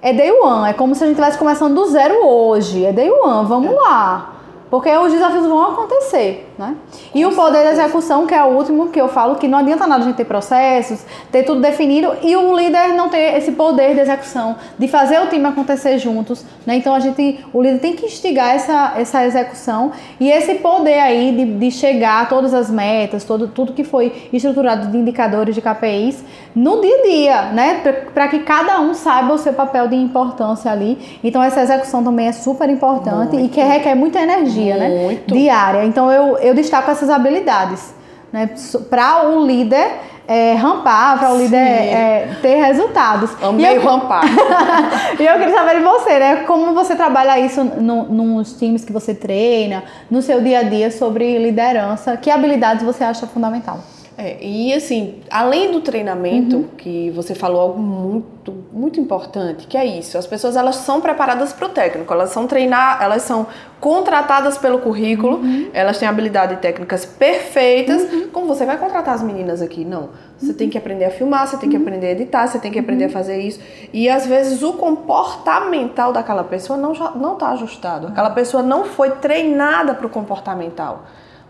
É. 0.01 0.09
é 0.09 0.13
day 0.13 0.31
one, 0.31 0.69
é 0.69 0.73
como 0.73 0.95
se 0.95 1.03
a 1.03 1.07
gente 1.07 1.17
estivesse 1.17 1.37
começando 1.37 1.75
do 1.75 1.85
zero 1.87 2.25
hoje. 2.25 2.83
É 2.83 2.91
day 2.91 3.11
one, 3.11 3.45
vamos 3.47 3.73
é. 3.73 3.75
lá. 3.75 4.36
Porque 4.69 4.89
os 4.89 5.13
desafios 5.13 5.45
vão 5.45 5.71
acontecer, 5.71 6.51
né? 6.57 6.75
e 7.15 7.25
o 7.25 7.31
poder 7.33 7.63
da 7.63 7.71
execução, 7.71 8.27
que 8.27 8.33
é 8.33 8.43
o 8.43 8.47
último 8.47 8.89
que 8.89 8.99
eu 8.99 9.07
falo, 9.07 9.35
que 9.35 9.47
não 9.47 9.59
adianta 9.59 9.87
nada 9.87 10.03
a 10.03 10.05
gente 10.05 10.15
ter 10.15 10.25
processos, 10.25 11.05
ter 11.31 11.43
tudo 11.43 11.61
definido 11.61 12.13
e 12.21 12.35
o 12.35 12.55
líder 12.55 12.89
não 12.89 13.07
ter 13.07 13.37
esse 13.37 13.53
poder 13.53 13.95
de 13.95 14.01
execução, 14.01 14.55
de 14.77 14.87
fazer 14.87 15.21
o 15.21 15.27
time 15.27 15.45
acontecer 15.45 15.97
juntos, 15.97 16.45
né? 16.65 16.75
Então 16.75 16.93
a 16.93 16.99
gente, 16.99 17.45
o 17.53 17.61
líder 17.61 17.79
tem 17.79 17.93
que 17.93 18.05
instigar 18.05 18.55
essa, 18.55 18.93
essa 18.97 19.25
execução 19.25 19.91
e 20.19 20.29
esse 20.29 20.55
poder 20.55 20.99
aí 20.99 21.31
de, 21.31 21.45
de 21.45 21.71
chegar 21.71 22.23
a 22.23 22.25
todas 22.25 22.53
as 22.53 22.69
metas, 22.69 23.23
todo, 23.23 23.47
tudo 23.47 23.71
que 23.71 23.83
foi 23.83 24.29
estruturado 24.33 24.87
de 24.87 24.97
indicadores 24.97 25.55
de 25.55 25.61
KPIs 25.61 26.23
no 26.53 26.81
dia 26.81 26.97
a 26.97 27.01
dia, 27.03 27.41
né? 27.53 27.81
Para 28.13 28.27
que 28.27 28.39
cada 28.39 28.81
um 28.81 28.93
saiba 28.93 29.33
o 29.33 29.37
seu 29.37 29.53
papel 29.53 29.87
de 29.87 29.95
importância 29.95 30.71
ali. 30.71 31.19
Então 31.23 31.41
essa 31.41 31.61
execução 31.61 32.03
também 32.03 32.27
é 32.27 32.31
super 32.31 32.69
importante 32.69 33.33
Muito. 33.33 33.45
e 33.45 33.47
que 33.47 33.61
requer 33.61 33.95
muita 33.95 34.19
energia 34.19 34.56
dia, 34.61 34.77
né? 34.77 35.19
Diária. 35.27 35.85
Então 35.85 36.11
eu, 36.11 36.37
eu 36.37 36.53
destaco 36.53 36.89
essas 36.91 37.09
habilidades. 37.09 37.93
Né? 38.31 38.49
Para 38.89 39.29
o 39.29 39.45
líder 39.45 39.87
é, 40.27 40.53
rampar, 40.53 41.17
para 41.17 41.33
o 41.33 41.37
líder 41.37 41.57
é, 41.57 42.37
ter 42.41 42.55
resultados. 42.55 43.31
Amei 43.41 43.77
eu, 43.77 43.81
rampar. 43.81 44.23
e 45.17 45.25
eu 45.25 45.39
queria 45.39 45.53
saber 45.53 45.77
de 45.77 45.83
você, 45.83 46.19
né? 46.19 46.35
Como 46.45 46.73
você 46.73 46.95
trabalha 46.95 47.39
isso 47.39 47.63
no, 47.63 48.03
nos 48.03 48.53
times 48.53 48.83
que 48.83 48.91
você 48.91 49.15
treina, 49.15 49.83
no 50.11 50.21
seu 50.21 50.41
dia 50.41 50.59
a 50.59 50.63
dia 50.63 50.91
sobre 50.91 51.37
liderança? 51.37 52.17
Que 52.17 52.29
habilidades 52.29 52.83
você 52.83 53.05
acha 53.05 53.25
fundamental? 53.25 53.79
É, 54.19 54.43
e 54.43 54.73
assim, 54.73 55.21
além 55.29 55.71
do 55.71 55.79
treinamento, 55.79 56.55
uhum. 56.55 56.67
que 56.75 57.11
você 57.11 57.35
falou 57.35 57.61
algo 57.61 57.79
muito, 57.79 58.51
muito 58.73 58.99
importante, 58.99 59.67
que 59.67 59.77
é 59.77 59.85
isso, 59.85 60.17
as 60.17 60.25
pessoas 60.25 60.55
elas 60.55 60.77
são 60.77 60.99
preparadas 60.99 61.53
para 61.53 61.67
o 61.67 61.69
técnico, 61.69 62.11
elas 62.11 62.31
são 62.31 62.47
treinar, 62.47 62.97
elas 62.99 63.21
são 63.21 63.45
contratadas 63.79 64.57
pelo 64.57 64.79
currículo, 64.79 65.37
uhum. 65.37 65.69
elas 65.71 65.99
têm 65.99 66.07
habilidade 66.07 66.55
e 66.55 66.57
técnicas 66.57 67.05
perfeitas. 67.05 68.11
Uhum. 68.11 68.29
Como 68.29 68.47
você 68.47 68.65
vai 68.65 68.79
contratar 68.79 69.13
as 69.13 69.21
meninas 69.21 69.61
aqui? 69.61 69.85
Não. 69.85 70.09
Você 70.39 70.51
tem 70.51 70.67
que 70.67 70.79
aprender 70.79 71.05
a 71.05 71.11
filmar, 71.11 71.45
você 71.45 71.57
tem 71.57 71.69
que 71.69 71.75
uhum. 71.75 71.83
aprender 71.83 72.07
a 72.07 72.11
editar, 72.11 72.47
você 72.47 72.57
tem 72.57 72.71
que 72.71 72.79
aprender 72.79 73.03
a 73.03 73.07
uhum. 73.07 73.13
fazer 73.13 73.39
isso. 73.39 73.59
E 73.93 74.09
às 74.09 74.25
vezes 74.25 74.63
o 74.63 74.73
comportamental 74.73 76.11
daquela 76.11 76.43
pessoa 76.43 76.75
não 76.75 76.93
não 77.15 77.33
está 77.33 77.49
ajustado. 77.49 78.07
Aquela 78.07 78.31
pessoa 78.31 78.63
não 78.63 78.83
foi 78.83 79.11
treinada 79.11 79.93
para 79.93 80.07
o 80.07 80.09
comportamental. 80.09 81.03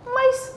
Mas 0.06 0.54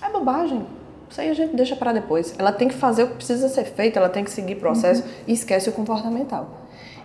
é 0.00 0.08
bobagem 0.10 0.64
isso 1.10 1.20
aí 1.20 1.28
a 1.28 1.34
gente 1.34 1.56
deixa 1.56 1.74
para 1.74 1.92
depois. 1.92 2.34
Ela 2.38 2.52
tem 2.52 2.68
que 2.68 2.74
fazer 2.74 3.02
o 3.02 3.08
que 3.08 3.14
precisa 3.14 3.48
ser 3.48 3.64
feito, 3.64 3.98
ela 3.98 4.08
tem 4.08 4.22
que 4.22 4.30
seguir 4.30 4.54
processo 4.54 5.02
uhum. 5.02 5.08
e 5.26 5.32
esquece 5.32 5.68
o 5.68 5.72
comportamental. 5.72 6.48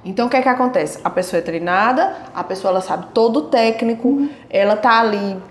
Então 0.06 0.28
o 0.28 0.30
que 0.30 0.38
é 0.38 0.41
que 0.44 0.48
acontece? 0.48 1.00
A 1.04 1.10
pessoa 1.10 1.39
é 1.39 1.41
treinada, 1.41 2.15
a 2.34 2.44
pessoa 2.44 2.70
ela 2.70 2.82
sabe 2.82 3.08
todo 3.13 3.38
o 3.38 3.41
técnico, 3.44 4.08
uhum. 4.08 4.30
ela 4.48 4.78
tá 4.78 5.00
ali, 5.00 5.41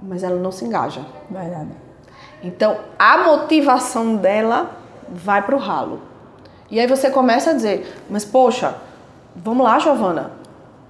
mas 0.00 0.22
ela 0.22 0.36
não 0.36 0.52
se 0.52 0.64
engaja. 0.64 1.04
Verdade. 1.28 1.70
Então 2.44 2.76
a 2.96 3.18
motivação 3.18 4.14
dela 4.14 4.70
vai 5.08 5.42
pro 5.42 5.58
ralo. 5.58 6.00
E 6.70 6.78
aí 6.78 6.86
você 6.86 7.10
começa 7.10 7.50
a 7.50 7.54
dizer, 7.54 7.92
mas 8.08 8.24
poxa, 8.24 8.76
vamos 9.34 9.64
lá, 9.64 9.80
Giovana, 9.80 10.30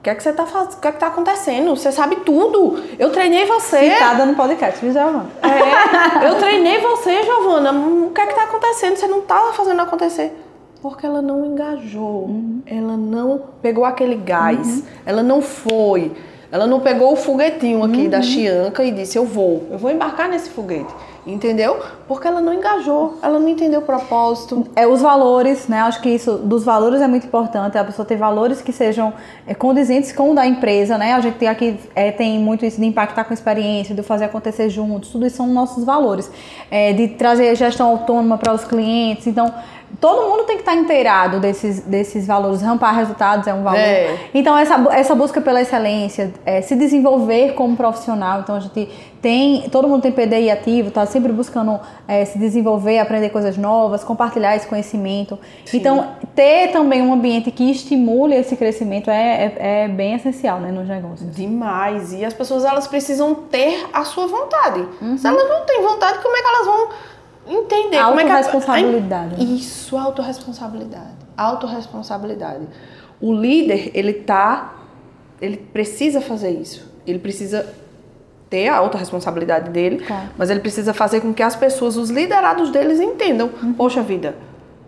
que 0.05 0.11
é 0.11 0.15
que 0.15 0.23
você 0.23 0.35
tá 0.35 0.45
fazendo? 0.45 0.75
O 0.75 0.77
que 0.77 0.87
é 0.87 0.93
que 0.93 1.01
tá 1.01 1.07
acontecendo? 1.07 1.75
Você 1.75 1.91
sabe 1.91 2.17
tudo. 2.17 2.79
Eu 2.99 3.11
treinei 3.11 3.47
você. 3.47 3.91
Citada 3.91 4.27
no 4.27 4.35
podcast, 4.35 4.79
viu, 4.79 4.93
Giovana? 4.93 5.31
É, 5.43 6.29
eu 6.29 6.35
treinei 6.35 6.79
você, 6.79 7.23
Giovana. 7.23 7.73
O 7.73 8.11
que 8.11 8.21
é 8.21 8.27
que 8.27 8.35
tá 8.35 8.43
acontecendo? 8.43 8.97
Você 8.97 9.07
não 9.07 9.23
tá 9.23 9.53
fazendo 9.55 9.81
acontecer. 9.81 10.39
Porque 10.83 11.07
ela 11.07 11.23
não 11.23 11.47
engajou. 11.47 12.27
Uhum. 12.27 12.61
Ela 12.67 12.99
não 12.99 13.45
pegou 13.63 13.87
aquele 13.87 14.17
gás. 14.17 14.67
Uhum. 14.67 14.83
Ela 15.07 15.23
não 15.23 15.41
foi. 15.41 16.13
Ela 16.53 16.67
não 16.67 16.81
pegou 16.81 17.15
o 17.15 17.17
foguetinho 17.17 17.83
aqui 17.83 18.03
uhum. 18.03 18.11
da 18.11 18.21
Chianca 18.21 18.85
e 18.85 18.91
disse: 18.91 19.17
Eu 19.17 19.25
vou, 19.25 19.67
eu 19.71 19.79
vou 19.79 19.91
embarcar 19.91 20.29
nesse 20.29 20.51
foguete. 20.51 20.95
Entendeu? 21.27 21.81
Porque 22.07 22.29
ela 22.29 22.41
não 22.41 22.53
engajou, 22.53 23.19
ela 23.23 23.39
não 23.39 23.49
entendeu 23.49 23.81
o 23.81 23.83
propósito. 23.83 24.67
É 24.77 24.87
os 24.87 25.01
valores, 25.01 25.69
né? 25.69 25.81
Acho 25.81 26.03
que 26.03 26.11
isso 26.11 26.33
dos 26.37 26.65
valores 26.65 27.01
é 27.01 27.09
muito 27.09 27.27
importante. 27.27 27.79
A 27.79 27.85
pessoa 27.85 28.05
ter 28.05 28.17
valores 28.17 28.61
que 28.61 28.73
sejam 28.73 29.13
é, 29.47 29.55
condizentes 29.55 30.13
com 30.13 30.33
o 30.33 30.35
da 30.35 30.47
empresa, 30.47 30.99
né? 30.99 31.15
A 31.15 31.21
gente 31.21 31.39
tem 31.39 31.49
aqui 31.49 31.79
é, 31.95 32.13
tem 32.13 32.39
muito 32.39 32.67
isso 32.67 32.79
de 32.79 32.87
impactar 32.87 33.25
com 33.25 33.33
a 33.33 33.35
experiência, 33.35 33.95
de 33.95 34.03
fazer 34.03 34.27
acontecer 34.27 34.69
juntos. 34.69 35.11
Tudo 35.11 35.27
isso 35.27 35.37
são 35.37 35.47
nossos 35.47 35.83
valores. 35.83 36.31
É, 36.71 36.93
de 36.93 37.09
trazer 37.09 37.55
gestão 37.57 37.89
autônoma 37.89 38.37
para 38.37 38.53
os 38.53 38.65
clientes. 38.65 39.27
Então, 39.27 39.51
todo 40.01 40.29
mundo 40.29 40.45
tem 40.45 40.57
que 40.57 40.63
estar 40.63 40.75
inteirado 40.75 41.41
desses, 41.41 41.81
desses 41.81 42.27
valores. 42.27 42.61
Rampar 42.61 42.95
resultados 42.95 43.47
é 43.47 43.55
um 43.55 43.63
valor. 43.63 43.79
É. 43.79 44.29
Então, 44.35 44.57
essa, 44.57 44.75
essa 44.93 45.15
busca 45.15 45.41
pela 45.41 45.63
excelência, 45.63 46.33
é, 46.45 46.61
se 46.61 46.77
desenvolver 46.77 47.55
como 47.55 47.77
profissional. 47.77 48.41
Então, 48.41 48.57
a 48.57 48.61
gente 48.61 48.89
tem, 49.25 49.71
todo 49.71 49.89
mundo 49.89 50.03
tem 50.03 50.13
PDI 50.13 50.51
ativo, 50.51 50.89
está 50.89 51.07
sempre 51.07 51.33
buscando 51.33 51.81
é, 52.07 52.27
se 52.27 52.39
desenvolver, 52.39 52.99
aprender 52.99 53.31
coisas 53.31 53.57
novas, 53.57 54.05
compartilhar 54.05 54.55
esse 54.55 54.67
conhecimento. 54.67 55.39
Sim. 55.65 55.79
Então, 55.79 56.15
ter 56.35 56.73
também 56.73 57.01
um 57.01 57.11
ambiente 57.11 57.51
que 57.51 57.71
estimule 57.71 58.35
esse 58.35 58.55
crescimento 58.55 59.09
é, 59.09 59.47
é, 59.47 59.85
é, 59.85 59.89
bem 59.89 60.13
essencial 60.13 60.61
né, 60.61 60.71
nos 60.71 60.87
negócios. 60.87 61.35
Demais. 61.35 62.13
E 62.13 62.23
as 62.23 62.35
pessoas 62.35 62.67
elas 62.67 62.87
precisam 62.87 63.35
ter 63.35 63.87
a 63.95 64.05
sua 64.05 64.27
vontade. 64.27 64.87
Uhum. 65.01 65.17
Se 65.17 65.27
elas 65.27 65.49
não 65.49 65.65
têm 65.65 65.81
vontade, 65.81 66.19
como 66.23 66.37
é 66.37 66.43
que 66.43 66.47
elas 66.47 66.67
vão 66.67 66.89
entender 67.47 68.05
como 68.05 68.21
é 68.21 68.25
que 68.27 68.31
a 68.31 68.37
responsabilidade. 68.37 69.57
Isso, 69.57 69.97
autorresponsabilidade. 69.97 71.15
Autorresponsabilidade. 71.35 72.67
O 73.23 73.33
líder, 73.33 73.91
ele 73.95 74.13
tá 74.13 74.75
ele 75.41 75.57
precisa 75.57 76.21
fazer 76.21 76.51
isso. 76.51 76.93
Ele 77.07 77.19
precisa 77.19 77.67
ter 78.55 78.69
a 78.69 78.77
autorresponsabilidade 78.77 79.71
dele, 79.71 80.05
tá. 80.07 80.27
mas 80.39 80.49
ele 80.49 80.61
precisa 80.61 80.95
fazer 80.95 81.21
com 81.21 81.35
que 81.35 81.43
as 81.43 81.57
pessoas, 81.57 81.97
os 81.97 82.09
liderados 82.09 82.71
deles 82.71 83.01
entendam, 83.01 83.51
uhum. 83.61 83.73
poxa 83.73 84.01
vida, 84.01 84.37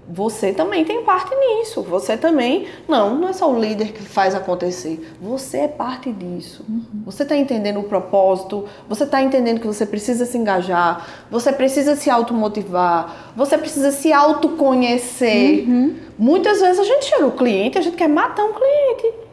você 0.08 0.52
também 0.52 0.84
tem 0.84 1.02
parte 1.02 1.34
nisso. 1.34 1.82
Você 1.82 2.16
também. 2.16 2.68
Não, 2.86 3.16
não 3.16 3.28
é 3.28 3.32
só 3.32 3.52
o 3.52 3.58
líder 3.58 3.92
que 3.92 4.02
faz 4.02 4.36
acontecer. 4.36 5.04
Você 5.20 5.58
é 5.58 5.66
parte 5.66 6.12
disso. 6.12 6.64
Uhum. 6.68 7.02
Você 7.04 7.24
está 7.24 7.36
entendendo 7.36 7.80
o 7.80 7.82
propósito, 7.82 8.66
você 8.88 9.02
está 9.02 9.20
entendendo 9.20 9.58
que 9.58 9.66
você 9.66 9.84
precisa 9.84 10.24
se 10.24 10.38
engajar, 10.38 11.24
você 11.28 11.52
precisa 11.52 11.96
se 11.96 12.08
automotivar, 12.08 13.32
você 13.34 13.58
precisa 13.58 13.90
se 13.90 14.12
autoconhecer. 14.12 15.68
Uhum. 15.68 15.96
Muitas 16.16 16.60
vezes 16.60 16.78
a 16.78 16.84
gente 16.84 17.06
chega 17.06 17.26
o 17.26 17.32
cliente, 17.32 17.76
a 17.76 17.82
gente 17.82 17.96
quer 17.96 18.08
matar 18.08 18.44
um 18.44 18.52
cliente. 18.52 19.25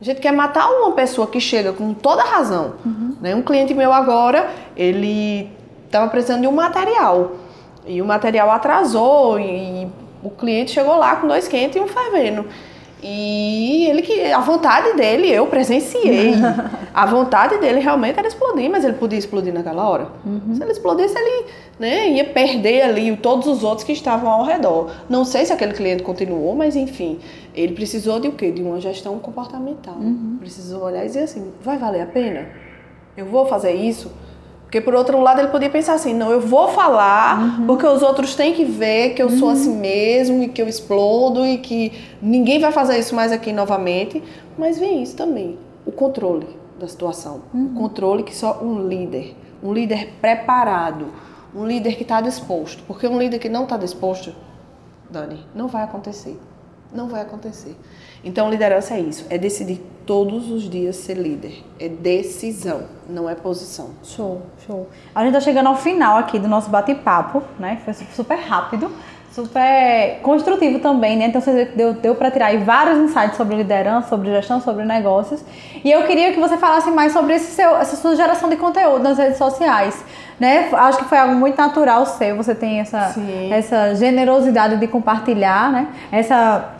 A 0.00 0.04
gente 0.04 0.20
quer 0.20 0.32
matar 0.32 0.68
uma 0.68 0.92
pessoa 0.92 1.26
que 1.26 1.40
chega 1.40 1.72
com 1.72 1.94
toda 1.94 2.22
razão. 2.22 2.74
Uhum. 2.84 3.16
Né? 3.20 3.34
Um 3.34 3.42
cliente 3.42 3.72
meu 3.74 3.92
agora, 3.92 4.50
ele 4.76 5.50
estava 5.86 6.08
precisando 6.10 6.42
de 6.42 6.46
um 6.46 6.52
material. 6.52 7.32
E 7.86 8.02
o 8.02 8.04
material 8.04 8.50
atrasou 8.50 9.38
e 9.38 9.88
o 10.22 10.30
cliente 10.30 10.72
chegou 10.72 10.96
lá 10.96 11.16
com 11.16 11.28
dois 11.28 11.46
quentes 11.46 11.76
e 11.76 11.80
um 11.80 11.86
fervendo. 11.86 12.46
E 13.06 13.86
ele 13.86 14.00
que 14.00 14.32
a 14.32 14.40
vontade 14.40 14.96
dele, 14.96 15.30
eu 15.30 15.46
presenciei. 15.46 16.32
a 16.94 17.04
vontade 17.04 17.58
dele 17.58 17.78
realmente 17.78 18.18
era 18.18 18.26
explodir, 18.26 18.70
mas 18.70 18.82
ele 18.82 18.94
podia 18.94 19.18
explodir 19.18 19.52
naquela 19.52 19.86
hora. 19.86 20.08
Uhum. 20.24 20.54
Se 20.54 20.62
ele 20.62 20.72
explodisse, 20.72 21.14
ele 21.14 21.46
né, 21.78 22.08
ia 22.08 22.24
perder 22.24 22.80
ali 22.80 23.14
todos 23.18 23.46
os 23.46 23.62
outros 23.62 23.84
que 23.84 23.92
estavam 23.92 24.30
ao 24.30 24.42
redor. 24.42 24.90
Não 25.06 25.22
sei 25.22 25.44
se 25.44 25.52
aquele 25.52 25.74
cliente 25.74 26.02
continuou, 26.02 26.54
mas 26.54 26.76
enfim, 26.76 27.18
ele 27.54 27.74
precisou 27.74 28.18
de 28.18 28.28
o 28.28 28.32
quê? 28.32 28.50
De 28.50 28.62
uma 28.62 28.80
gestão 28.80 29.18
comportamental. 29.18 29.96
Uhum. 29.96 30.38
Precisou 30.40 30.82
olhar 30.84 31.04
e 31.04 31.06
dizer 31.06 31.24
assim: 31.24 31.52
vai 31.60 31.76
valer 31.76 32.00
a 32.00 32.06
pena? 32.06 32.46
Eu 33.14 33.26
vou 33.26 33.44
fazer 33.44 33.74
isso? 33.74 34.10
Porque 34.74 34.86
por 34.86 34.94
outro 34.96 35.20
lado 35.20 35.38
ele 35.38 35.50
podia 35.50 35.70
pensar 35.70 35.94
assim, 35.94 36.12
não, 36.12 36.32
eu 36.32 36.40
vou 36.40 36.66
falar 36.66 37.60
uhum. 37.60 37.66
porque 37.68 37.86
os 37.86 38.02
outros 38.02 38.34
têm 38.34 38.52
que 38.54 38.64
ver 38.64 39.14
que 39.14 39.22
eu 39.22 39.28
uhum. 39.28 39.38
sou 39.38 39.50
assim 39.50 39.76
mesmo 39.76 40.42
e 40.42 40.48
que 40.48 40.60
eu 40.60 40.66
explodo 40.66 41.46
e 41.46 41.58
que 41.58 41.92
ninguém 42.20 42.58
vai 42.58 42.72
fazer 42.72 42.98
isso 42.98 43.14
mais 43.14 43.30
aqui 43.30 43.52
novamente. 43.52 44.20
Mas 44.58 44.76
vem 44.76 45.00
isso 45.00 45.14
também, 45.14 45.56
o 45.86 45.92
controle 45.92 46.48
da 46.76 46.88
situação. 46.88 47.42
Uhum. 47.54 47.66
O 47.66 47.74
controle 47.74 48.24
que 48.24 48.34
só 48.34 48.58
um 48.64 48.88
líder, 48.88 49.36
um 49.62 49.72
líder 49.72 50.14
preparado, 50.20 51.06
um 51.54 51.64
líder 51.64 51.94
que 51.94 52.02
está 52.02 52.20
disposto. 52.20 52.82
Porque 52.84 53.06
um 53.06 53.16
líder 53.16 53.38
que 53.38 53.48
não 53.48 53.62
está 53.62 53.76
disposto, 53.76 54.34
Dani, 55.08 55.46
não 55.54 55.68
vai 55.68 55.84
acontecer. 55.84 56.36
Não 56.92 57.06
vai 57.06 57.22
acontecer. 57.22 57.76
Então, 58.24 58.50
liderança 58.50 58.94
é 58.94 59.00
isso, 59.00 59.26
é 59.28 59.36
decidir 59.36 59.80
todos 60.06 60.50
os 60.50 60.68
dias 60.68 60.96
ser 60.96 61.14
líder. 61.14 61.62
É 61.78 61.88
decisão, 61.88 62.82
não 63.08 63.28
é 63.28 63.34
posição. 63.34 63.90
Show, 64.02 64.42
show. 64.66 64.88
A 65.14 65.22
gente 65.24 65.34
tá 65.34 65.40
chegando 65.40 65.68
ao 65.68 65.76
final 65.76 66.18
aqui 66.18 66.38
do 66.38 66.48
nosso 66.48 66.70
bate-papo, 66.70 67.42
né? 67.58 67.80
Foi 67.84 67.92
super 67.92 68.36
rápido, 68.36 68.90
super 69.32 70.20
construtivo 70.22 70.78
também, 70.78 71.16
né? 71.16 71.26
Então 71.26 71.40
você 71.40 71.64
deu, 71.66 71.94
deu 71.94 72.14
para 72.14 72.30
tirar 72.30 72.46
aí 72.46 72.58
vários 72.58 72.98
insights 72.98 73.36
sobre 73.36 73.56
liderança, 73.56 74.08
sobre 74.08 74.30
gestão, 74.30 74.60
sobre 74.60 74.84
negócios. 74.84 75.42
E 75.82 75.90
eu 75.90 76.04
queria 76.04 76.32
que 76.32 76.40
você 76.40 76.56
falasse 76.56 76.90
mais 76.90 77.12
sobre 77.12 77.34
esse 77.34 77.52
seu, 77.52 77.76
essa 77.76 77.96
sua 77.96 78.14
geração 78.14 78.48
de 78.48 78.56
conteúdo 78.56 79.02
nas 79.02 79.18
redes 79.18 79.38
sociais. 79.38 80.04
Né? 80.38 80.68
Acho 80.72 80.98
que 80.98 81.04
foi 81.04 81.18
algo 81.18 81.34
muito 81.34 81.56
natural 81.56 82.04
seu, 82.06 82.36
você 82.36 82.56
tem 82.56 82.80
essa, 82.80 83.14
essa 83.52 83.94
generosidade 83.94 84.76
de 84.78 84.88
compartilhar, 84.88 85.70
né? 85.70 85.88
Essa 86.10 86.74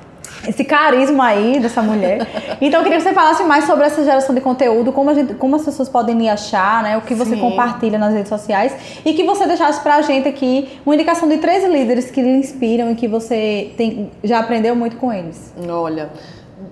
esse 0.47 0.65
carisma 0.65 1.27
aí 1.27 1.59
dessa 1.61 1.83
mulher. 1.83 2.27
Então 2.61 2.81
eu 2.81 2.85
queria 2.85 2.99
que 2.99 3.05
você 3.05 3.15
falasse 3.15 3.43
mais 3.45 3.65
sobre 3.65 3.85
essa 3.85 4.05
geração 4.05 4.35
de 4.35 4.41
conteúdo, 4.41 4.93
como, 4.93 5.11
a 5.11 5.15
gente, 5.15 5.35
como 5.35 5.57
as 5.57 5.65
pessoas 5.65 5.89
podem 5.89 6.17
lhe 6.17 6.29
achar, 6.29 6.83
né? 6.83 6.97
O 6.97 7.03
que 7.03 7.15
você 7.15 7.35
Sim. 7.35 7.41
compartilha 7.41 7.99
nas 7.99 8.13
redes 8.13 8.29
sociais 8.29 8.75
e 9.05 9.13
que 9.13 9.25
você 9.25 9.47
deixasse 9.47 9.81
pra 9.81 10.03
gente 10.03 10.29
aqui 10.29 10.79
uma 10.85 10.95
indicação 10.95 11.29
de 11.29 11.39
três 11.39 11.65
líderes 11.65 12.11
que 12.11 12.21
lhe 12.21 12.39
inspiram 12.39 12.91
e 12.93 12.95
que 12.95 13.09
você 13.09 13.73
tem, 13.77 14.11
já 14.23 14.39
aprendeu 14.41 14.75
muito 14.75 14.97
com 14.97 15.13
eles. 15.13 15.53
Olha, 15.69 16.11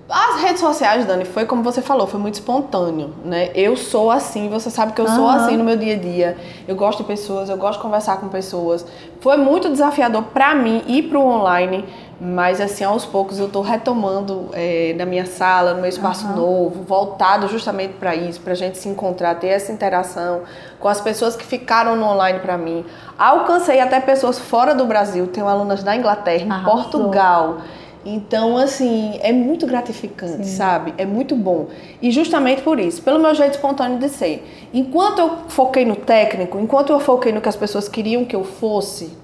as 0.09 0.43
redes 0.43 0.61
sociais, 0.61 1.07
Dani, 1.07 1.25
foi 1.25 1.47
como 1.47 1.62
você 1.62 1.81
falou, 1.81 2.07
foi 2.07 2.21
muito 2.21 2.35
espontâneo, 2.35 3.15
né? 3.25 3.51
Eu 3.55 3.77
sou 3.77 4.11
assim, 4.11 4.49
você 4.49 4.71
sabe 4.71 4.93
que 4.93 5.01
eu 5.01 5.09
sou 5.09 5.27
assim 5.29 5.57
no 5.57 5.65
meu 5.65 5.77
dia 5.77 5.95
a 5.95 5.99
dia. 5.99 6.37
Eu 6.69 6.77
gosto 6.77 6.99
de 6.99 7.05
pessoas, 7.05 7.49
eu 7.49 7.57
gosto 7.57 7.79
de 7.79 7.85
conversar 7.85 8.19
com 8.19 8.29
pessoas. 8.29 8.85
Foi 9.21 9.37
muito 9.37 9.71
desafiador 9.71 10.25
para 10.25 10.55
mim 10.55 10.83
ir 10.87 11.05
pro 11.05 11.21
online, 11.21 11.85
mas 12.25 12.61
assim, 12.61 12.85
aos 12.85 13.05
poucos 13.05 13.41
eu 13.41 13.47
estou 13.47 13.63
retomando 13.63 14.49
é, 14.53 14.95
na 14.97 15.05
minha 15.05 15.27
sala, 15.27 15.75
no 15.75 15.81
meu 15.81 15.89
espaço 15.89 16.25
uhum. 16.29 16.37
novo, 16.37 16.85
voltado 16.85 17.49
justamente 17.49 17.95
para 17.95 18.15
isso, 18.15 18.41
para 18.41 18.53
a 18.53 18.55
gente 18.55 18.79
se 18.79 18.89
encontrar, 18.89 19.35
ter 19.41 19.49
essa 19.49 19.73
interação 19.73 20.43
com 20.79 20.87
as 20.87 21.01
pessoas 21.01 21.35
que 21.35 21.45
ficaram 21.45 21.97
no 21.97 22.07
online 22.07 22.39
para 22.39 22.57
mim. 22.57 22.85
Alcancei 23.19 23.81
até 23.81 23.99
pessoas 23.99 24.39
fora 24.39 24.73
do 24.73 24.87
Brasil, 24.87 25.27
tenho 25.27 25.49
alunas 25.49 25.83
da 25.83 25.97
Inglaterra, 25.97 26.45
em 26.45 26.65
Portugal. 26.65 27.57
Então, 28.05 28.57
assim, 28.57 29.19
é 29.21 29.33
muito 29.33 29.67
gratificante, 29.67 30.47
Sim. 30.47 30.57
sabe? 30.57 30.95
É 30.99 31.05
muito 31.05 31.35
bom. 31.35 31.71
E 32.01 32.13
justamente 32.13 32.63
por 32.63 32.79
isso, 32.79 33.03
pelo 33.03 33.19
meu 33.19 33.35
jeito 33.35 33.55
espontâneo 33.55 33.99
de 33.99 34.09
ser. 34.09 34.69
Enquanto 34.73 35.19
eu 35.19 35.39
foquei 35.49 35.85
no 35.85 35.97
técnico, 35.97 36.57
enquanto 36.57 36.93
eu 36.93 37.01
foquei 37.01 37.33
no 37.33 37.41
que 37.41 37.49
as 37.49 37.57
pessoas 37.57 37.89
queriam 37.89 38.25
que 38.25 38.37
eu 38.37 38.45
fosse, 38.45 39.17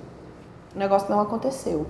o 0.74 0.78
negócio 0.80 1.08
não 1.08 1.20
aconteceu. 1.20 1.86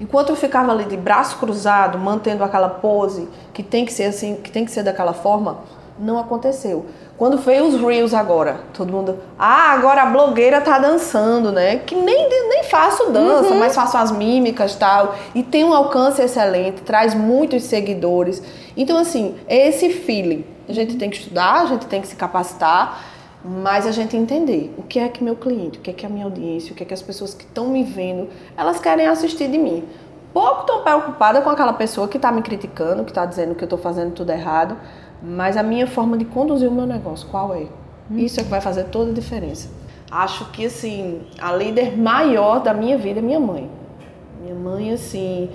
Enquanto 0.00 0.30
eu 0.30 0.36
ficava 0.36 0.72
ali 0.72 0.84
de 0.84 0.96
braço 0.96 1.36
cruzado, 1.36 1.98
mantendo 1.98 2.42
aquela 2.42 2.70
pose 2.70 3.28
que 3.52 3.62
tem 3.62 3.84
que 3.84 3.92
ser 3.92 4.04
assim, 4.04 4.36
que 4.36 4.50
tem 4.50 4.64
que 4.64 4.70
ser 4.70 4.82
daquela 4.82 5.12
forma, 5.12 5.58
não 5.98 6.18
aconteceu. 6.18 6.86
Quando 7.18 7.36
veio 7.36 7.66
os 7.66 7.78
reels 7.78 8.14
agora, 8.14 8.60
todo 8.72 8.90
mundo, 8.90 9.18
ah, 9.38 9.72
agora 9.72 10.04
a 10.04 10.06
blogueira 10.06 10.58
tá 10.62 10.78
dançando, 10.78 11.52
né? 11.52 11.76
Que 11.76 11.94
nem, 11.94 12.28
nem 12.48 12.64
faço 12.64 13.10
dança, 13.10 13.52
uhum. 13.52 13.58
mas 13.58 13.74
faço 13.74 13.98
as 13.98 14.10
mímicas 14.10 14.74
tal. 14.74 15.14
E 15.34 15.42
tem 15.42 15.62
um 15.62 15.74
alcance 15.74 16.22
excelente, 16.22 16.80
traz 16.80 17.14
muitos 17.14 17.64
seguidores. 17.64 18.42
Então, 18.74 18.96
assim, 18.96 19.34
é 19.46 19.68
esse 19.68 19.90
feeling. 19.90 20.46
A 20.66 20.72
gente 20.72 20.96
tem 20.96 21.10
que 21.10 21.16
estudar, 21.18 21.60
a 21.60 21.66
gente 21.66 21.84
tem 21.84 22.00
que 22.00 22.08
se 22.08 22.16
capacitar 22.16 22.98
mas 23.44 23.86
a 23.86 23.90
gente 23.90 24.16
entender 24.16 24.74
o 24.76 24.82
que 24.82 24.98
é 24.98 25.08
que 25.08 25.24
meu 25.24 25.34
cliente, 25.34 25.78
o 25.78 25.82
que 25.82 25.90
é 25.90 25.92
que 25.92 26.04
a 26.04 26.08
minha 26.08 26.24
audiência, 26.24 26.72
o 26.72 26.74
que 26.74 26.82
é 26.82 26.86
que 26.86 26.94
as 26.94 27.02
pessoas 27.02 27.32
que 27.32 27.44
estão 27.44 27.68
me 27.68 27.82
vendo, 27.82 28.28
elas 28.56 28.80
querem 28.80 29.06
assistir 29.06 29.48
de 29.48 29.58
mim. 29.58 29.84
Pouco 30.32 30.60
estou 30.60 30.82
preocupada 30.82 31.40
com 31.40 31.50
aquela 31.50 31.72
pessoa 31.72 32.06
que 32.06 32.16
está 32.16 32.30
me 32.30 32.42
criticando, 32.42 33.02
que 33.02 33.10
está 33.10 33.24
dizendo 33.26 33.54
que 33.54 33.64
eu 33.64 33.66
estou 33.66 33.78
fazendo 33.78 34.12
tudo 34.12 34.30
errado, 34.30 34.76
mas 35.22 35.56
a 35.56 35.62
minha 35.62 35.86
forma 35.86 36.16
de 36.16 36.24
conduzir 36.24 36.68
o 36.68 36.72
meu 36.72 36.86
negócio, 36.86 37.28
qual 37.28 37.54
é? 37.54 37.66
Hum. 38.10 38.18
Isso 38.18 38.40
é 38.40 38.44
que 38.44 38.50
vai 38.50 38.60
fazer 38.60 38.84
toda 38.84 39.10
a 39.10 39.14
diferença. 39.14 39.68
Acho 40.10 40.50
que, 40.50 40.66
assim, 40.66 41.22
a 41.40 41.52
líder 41.52 41.96
maior 41.96 42.60
da 42.60 42.74
minha 42.74 42.98
vida 42.98 43.20
é 43.20 43.22
minha 43.22 43.40
mãe. 43.40 43.70
Minha 44.40 44.54
mãe, 44.54 44.92
assim, 44.92 45.50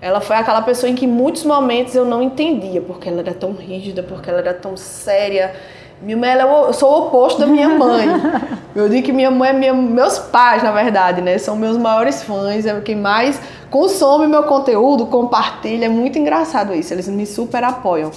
ela 0.00 0.20
foi 0.20 0.36
aquela 0.36 0.62
pessoa 0.62 0.90
em 0.90 0.94
que 0.94 1.06
muitos 1.06 1.44
momentos 1.44 1.94
eu 1.94 2.04
não 2.04 2.22
entendia 2.22 2.80
porque 2.80 3.08
ela 3.08 3.20
era 3.20 3.34
tão 3.34 3.52
rígida, 3.52 4.02
porque 4.02 4.28
ela 4.28 4.40
era 4.40 4.54
tão 4.54 4.76
séria 4.76 5.54
minha 6.02 6.16
mãe, 6.16 6.30
eu 6.34 6.72
sou 6.72 6.90
o 6.90 7.06
oposto 7.06 7.40
da 7.40 7.46
minha 7.46 7.68
mãe. 7.68 8.06
Eu 8.76 8.90
digo 8.90 9.06
que 9.06 9.12
minha 9.12 9.30
mãe 9.30 9.48
é 9.48 9.52
minha, 9.54 9.72
meus 9.72 10.18
pais, 10.18 10.62
na 10.62 10.70
verdade, 10.70 11.22
né? 11.22 11.38
São 11.38 11.56
meus 11.56 11.78
maiores 11.78 12.22
fãs, 12.22 12.66
é 12.66 12.78
quem 12.82 12.94
mais 12.94 13.40
consome 13.70 14.26
meu 14.26 14.42
conteúdo, 14.42 15.06
compartilha. 15.06 15.86
É 15.86 15.88
muito 15.88 16.18
engraçado 16.18 16.74
isso, 16.74 16.92
eles 16.92 17.08
me 17.08 17.24
super 17.24 17.64
apoiam. 17.64 18.10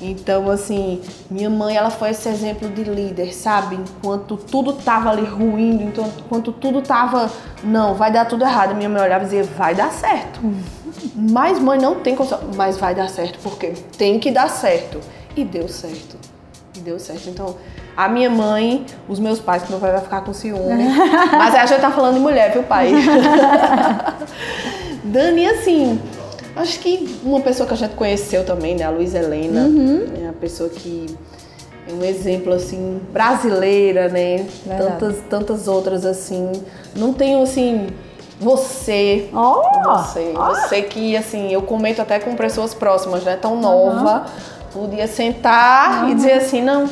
Então, 0.00 0.50
assim, 0.50 1.02
minha 1.30 1.50
mãe, 1.50 1.76
ela 1.76 1.90
foi 1.90 2.10
esse 2.10 2.26
exemplo 2.30 2.66
de 2.68 2.84
líder, 2.84 3.34
sabe? 3.34 3.76
Enquanto 3.76 4.38
tudo 4.38 4.72
tava 4.72 5.10
ali 5.10 5.24
ruindo, 5.24 5.82
então, 5.82 6.10
enquanto 6.18 6.50
tudo 6.50 6.80
tava, 6.80 7.30
não, 7.62 7.94
vai 7.94 8.10
dar 8.10 8.24
tudo 8.24 8.42
errado, 8.42 8.74
minha 8.74 8.88
mãe 8.88 9.02
olhava 9.02 9.24
e 9.24 9.26
dizia, 9.26 9.44
vai 9.44 9.74
dar 9.74 9.90
certo. 9.90 10.40
Mas 11.14 11.58
mãe 11.58 11.78
não 11.78 11.96
tem 11.96 12.16
condição, 12.16 12.40
mas 12.54 12.78
vai 12.78 12.94
dar 12.94 13.10
certo, 13.10 13.38
porque 13.42 13.74
tem 13.98 14.18
que 14.18 14.30
dar 14.30 14.48
certo. 14.48 14.98
E 15.36 15.44
deu 15.44 15.68
certo. 15.68 16.16
E 16.76 16.80
deu 16.80 16.98
certo. 16.98 17.28
Então, 17.28 17.56
a 17.96 18.08
minha 18.08 18.28
mãe, 18.28 18.84
os 19.08 19.18
meus 19.18 19.38
pais, 19.38 19.62
que 19.62 19.70
meu 19.70 19.80
pai 19.80 19.92
vai 19.92 20.00
ficar 20.00 20.20
com 20.22 20.32
ciúme. 20.32 20.84
mas 21.32 21.54
a 21.54 21.66
gente 21.66 21.80
tá 21.80 21.90
falando 21.90 22.14
de 22.14 22.20
mulher, 22.20 22.52
viu, 22.52 22.62
pai? 22.62 22.92
Dani, 25.04 25.46
assim, 25.46 26.00
acho 26.54 26.80
que 26.80 27.18
uma 27.22 27.40
pessoa 27.40 27.66
que 27.66 27.74
a 27.74 27.76
gente 27.76 27.94
conheceu 27.94 28.44
também, 28.44 28.74
né, 28.74 28.84
a 28.84 28.90
Luísa 28.90 29.18
Helena, 29.18 29.62
uhum. 29.62 30.06
é 30.22 30.28
a 30.28 30.32
pessoa 30.32 30.68
que 30.68 31.16
é 31.88 31.92
um 31.92 32.04
exemplo 32.04 32.52
assim 32.52 33.00
brasileira, 33.12 34.08
né? 34.08 34.46
Verdade. 34.66 34.98
Tantas 34.98 35.16
tantas 35.30 35.68
outras 35.68 36.04
assim. 36.04 36.50
Não 36.96 37.12
tenho 37.12 37.42
assim 37.42 37.86
você, 38.38 39.30
oh, 39.32 39.62
você, 39.84 40.34
oh. 40.36 40.54
você 40.54 40.82
que 40.82 41.16
assim, 41.16 41.52
eu 41.52 41.62
comento 41.62 42.02
até 42.02 42.18
com 42.18 42.36
pessoas 42.36 42.74
próximas, 42.74 43.24
né, 43.24 43.36
tão 43.36 43.58
nova, 43.58 44.18
uhum. 44.18 44.24
Podia 44.76 45.06
sentar 45.06 46.04
uhum. 46.04 46.10
e 46.10 46.14
dizer 46.14 46.32
assim, 46.34 46.60
não, 46.60 46.88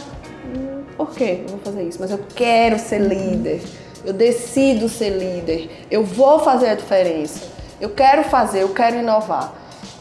por 0.96 1.10
que 1.10 1.42
eu 1.42 1.48
vou 1.48 1.58
fazer 1.58 1.82
isso? 1.82 1.98
Mas 2.00 2.10
eu 2.10 2.20
quero 2.34 2.78
ser 2.78 2.98
líder. 2.98 3.62
Eu 4.04 4.12
decido 4.12 4.88
ser 4.88 5.10
líder. 5.10 5.86
Eu 5.90 6.04
vou 6.04 6.38
fazer 6.38 6.68
a 6.68 6.74
diferença. 6.74 7.42
Eu 7.80 7.90
quero 7.90 8.24
fazer, 8.24 8.62
eu 8.62 8.70
quero 8.70 8.96
inovar. 8.96 9.52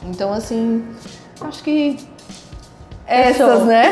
Então, 0.06 0.32
assim, 0.32 0.84
acho 1.42 1.64
que 1.64 1.98
essas, 3.06 3.66
né? 3.66 3.92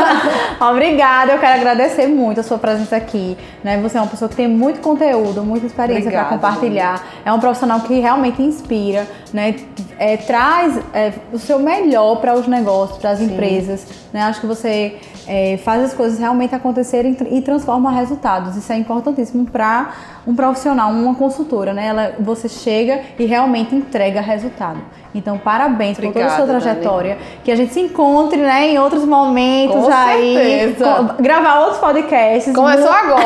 Obrigada, 0.60 1.32
eu 1.32 1.38
quero 1.38 1.60
agradecer 1.60 2.06
muito 2.06 2.40
a 2.40 2.42
sua 2.42 2.58
presença 2.58 2.96
aqui. 2.96 3.36
Né? 3.62 3.78
Você 3.82 3.98
é 3.98 4.00
uma 4.00 4.06
pessoa 4.06 4.28
que 4.28 4.36
tem 4.36 4.48
muito 4.48 4.80
conteúdo, 4.80 5.42
muita 5.42 5.66
experiência 5.66 6.10
para 6.10 6.24
compartilhar. 6.24 7.04
É 7.24 7.32
um 7.32 7.38
profissional 7.38 7.80
que 7.80 8.00
realmente 8.00 8.40
inspira, 8.40 9.06
né? 9.32 9.56
É, 9.98 10.16
traz 10.16 10.78
é, 10.92 11.12
o 11.32 11.38
seu 11.38 11.58
melhor 11.58 12.16
para 12.16 12.34
os 12.34 12.46
negócios, 12.46 12.98
para 12.98 13.10
as 13.10 13.20
empresas. 13.20 13.86
Né? 14.12 14.22
Acho 14.22 14.40
que 14.40 14.46
você 14.46 14.96
é, 15.26 15.58
faz 15.58 15.82
as 15.82 15.94
coisas 15.94 16.18
realmente 16.18 16.54
acontecerem 16.54 17.16
e 17.30 17.40
transforma 17.40 17.90
resultados. 17.90 18.56
Isso 18.56 18.72
é 18.72 18.76
importantíssimo 18.76 19.46
para 19.46 19.92
um 20.26 20.34
profissional, 20.34 20.90
uma 20.90 21.14
consultora, 21.14 21.72
né? 21.72 21.86
Ela, 21.86 22.14
você 22.18 22.48
chega 22.48 23.00
e 23.18 23.24
realmente 23.24 23.74
entrega 23.74 24.20
resultado. 24.20 24.80
Então, 25.14 25.38
parabéns 25.38 25.96
Obrigada, 25.96 26.12
por 26.12 26.20
toda 26.20 26.32
a 26.32 26.36
sua 26.36 26.60
trajetória. 26.60 27.14
Dani. 27.14 27.26
Que 27.42 27.50
a 27.50 27.56
gente 27.56 27.72
se 27.72 27.80
encontre, 27.80 28.38
né, 28.38 28.68
em 28.68 28.78
outros 28.78 29.04
momentos 29.04 29.84
Com 29.84 29.90
aí. 29.90 30.34
Certeza. 30.34 31.16
gravar 31.20 31.60
outros 31.60 31.78
podcasts. 31.78 32.54
Começou 32.54 32.90
agora. 32.90 33.24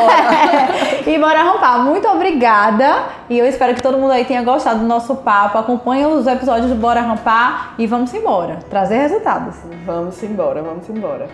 e 1.05 1.17
bora 1.17 1.43
rampar. 1.43 1.83
Muito 1.83 2.07
obrigada. 2.07 3.20
E 3.31 3.39
eu 3.39 3.45
espero 3.45 3.73
que 3.73 3.81
todo 3.81 3.97
mundo 3.97 4.11
aí 4.11 4.25
tenha 4.25 4.43
gostado 4.43 4.81
do 4.81 4.85
nosso 4.85 5.15
papo. 5.15 5.57
Acompanhe 5.57 6.05
os 6.05 6.27
episódios 6.27 6.69
do 6.69 6.75
Bora 6.75 6.99
Rampar 6.99 7.75
e 7.77 7.87
vamos 7.87 8.13
embora. 8.13 8.59
Trazer 8.69 8.97
resultados. 8.97 9.55
Vamos 9.85 10.21
embora, 10.21 10.61
vamos 10.61 10.89
embora. 10.89 11.29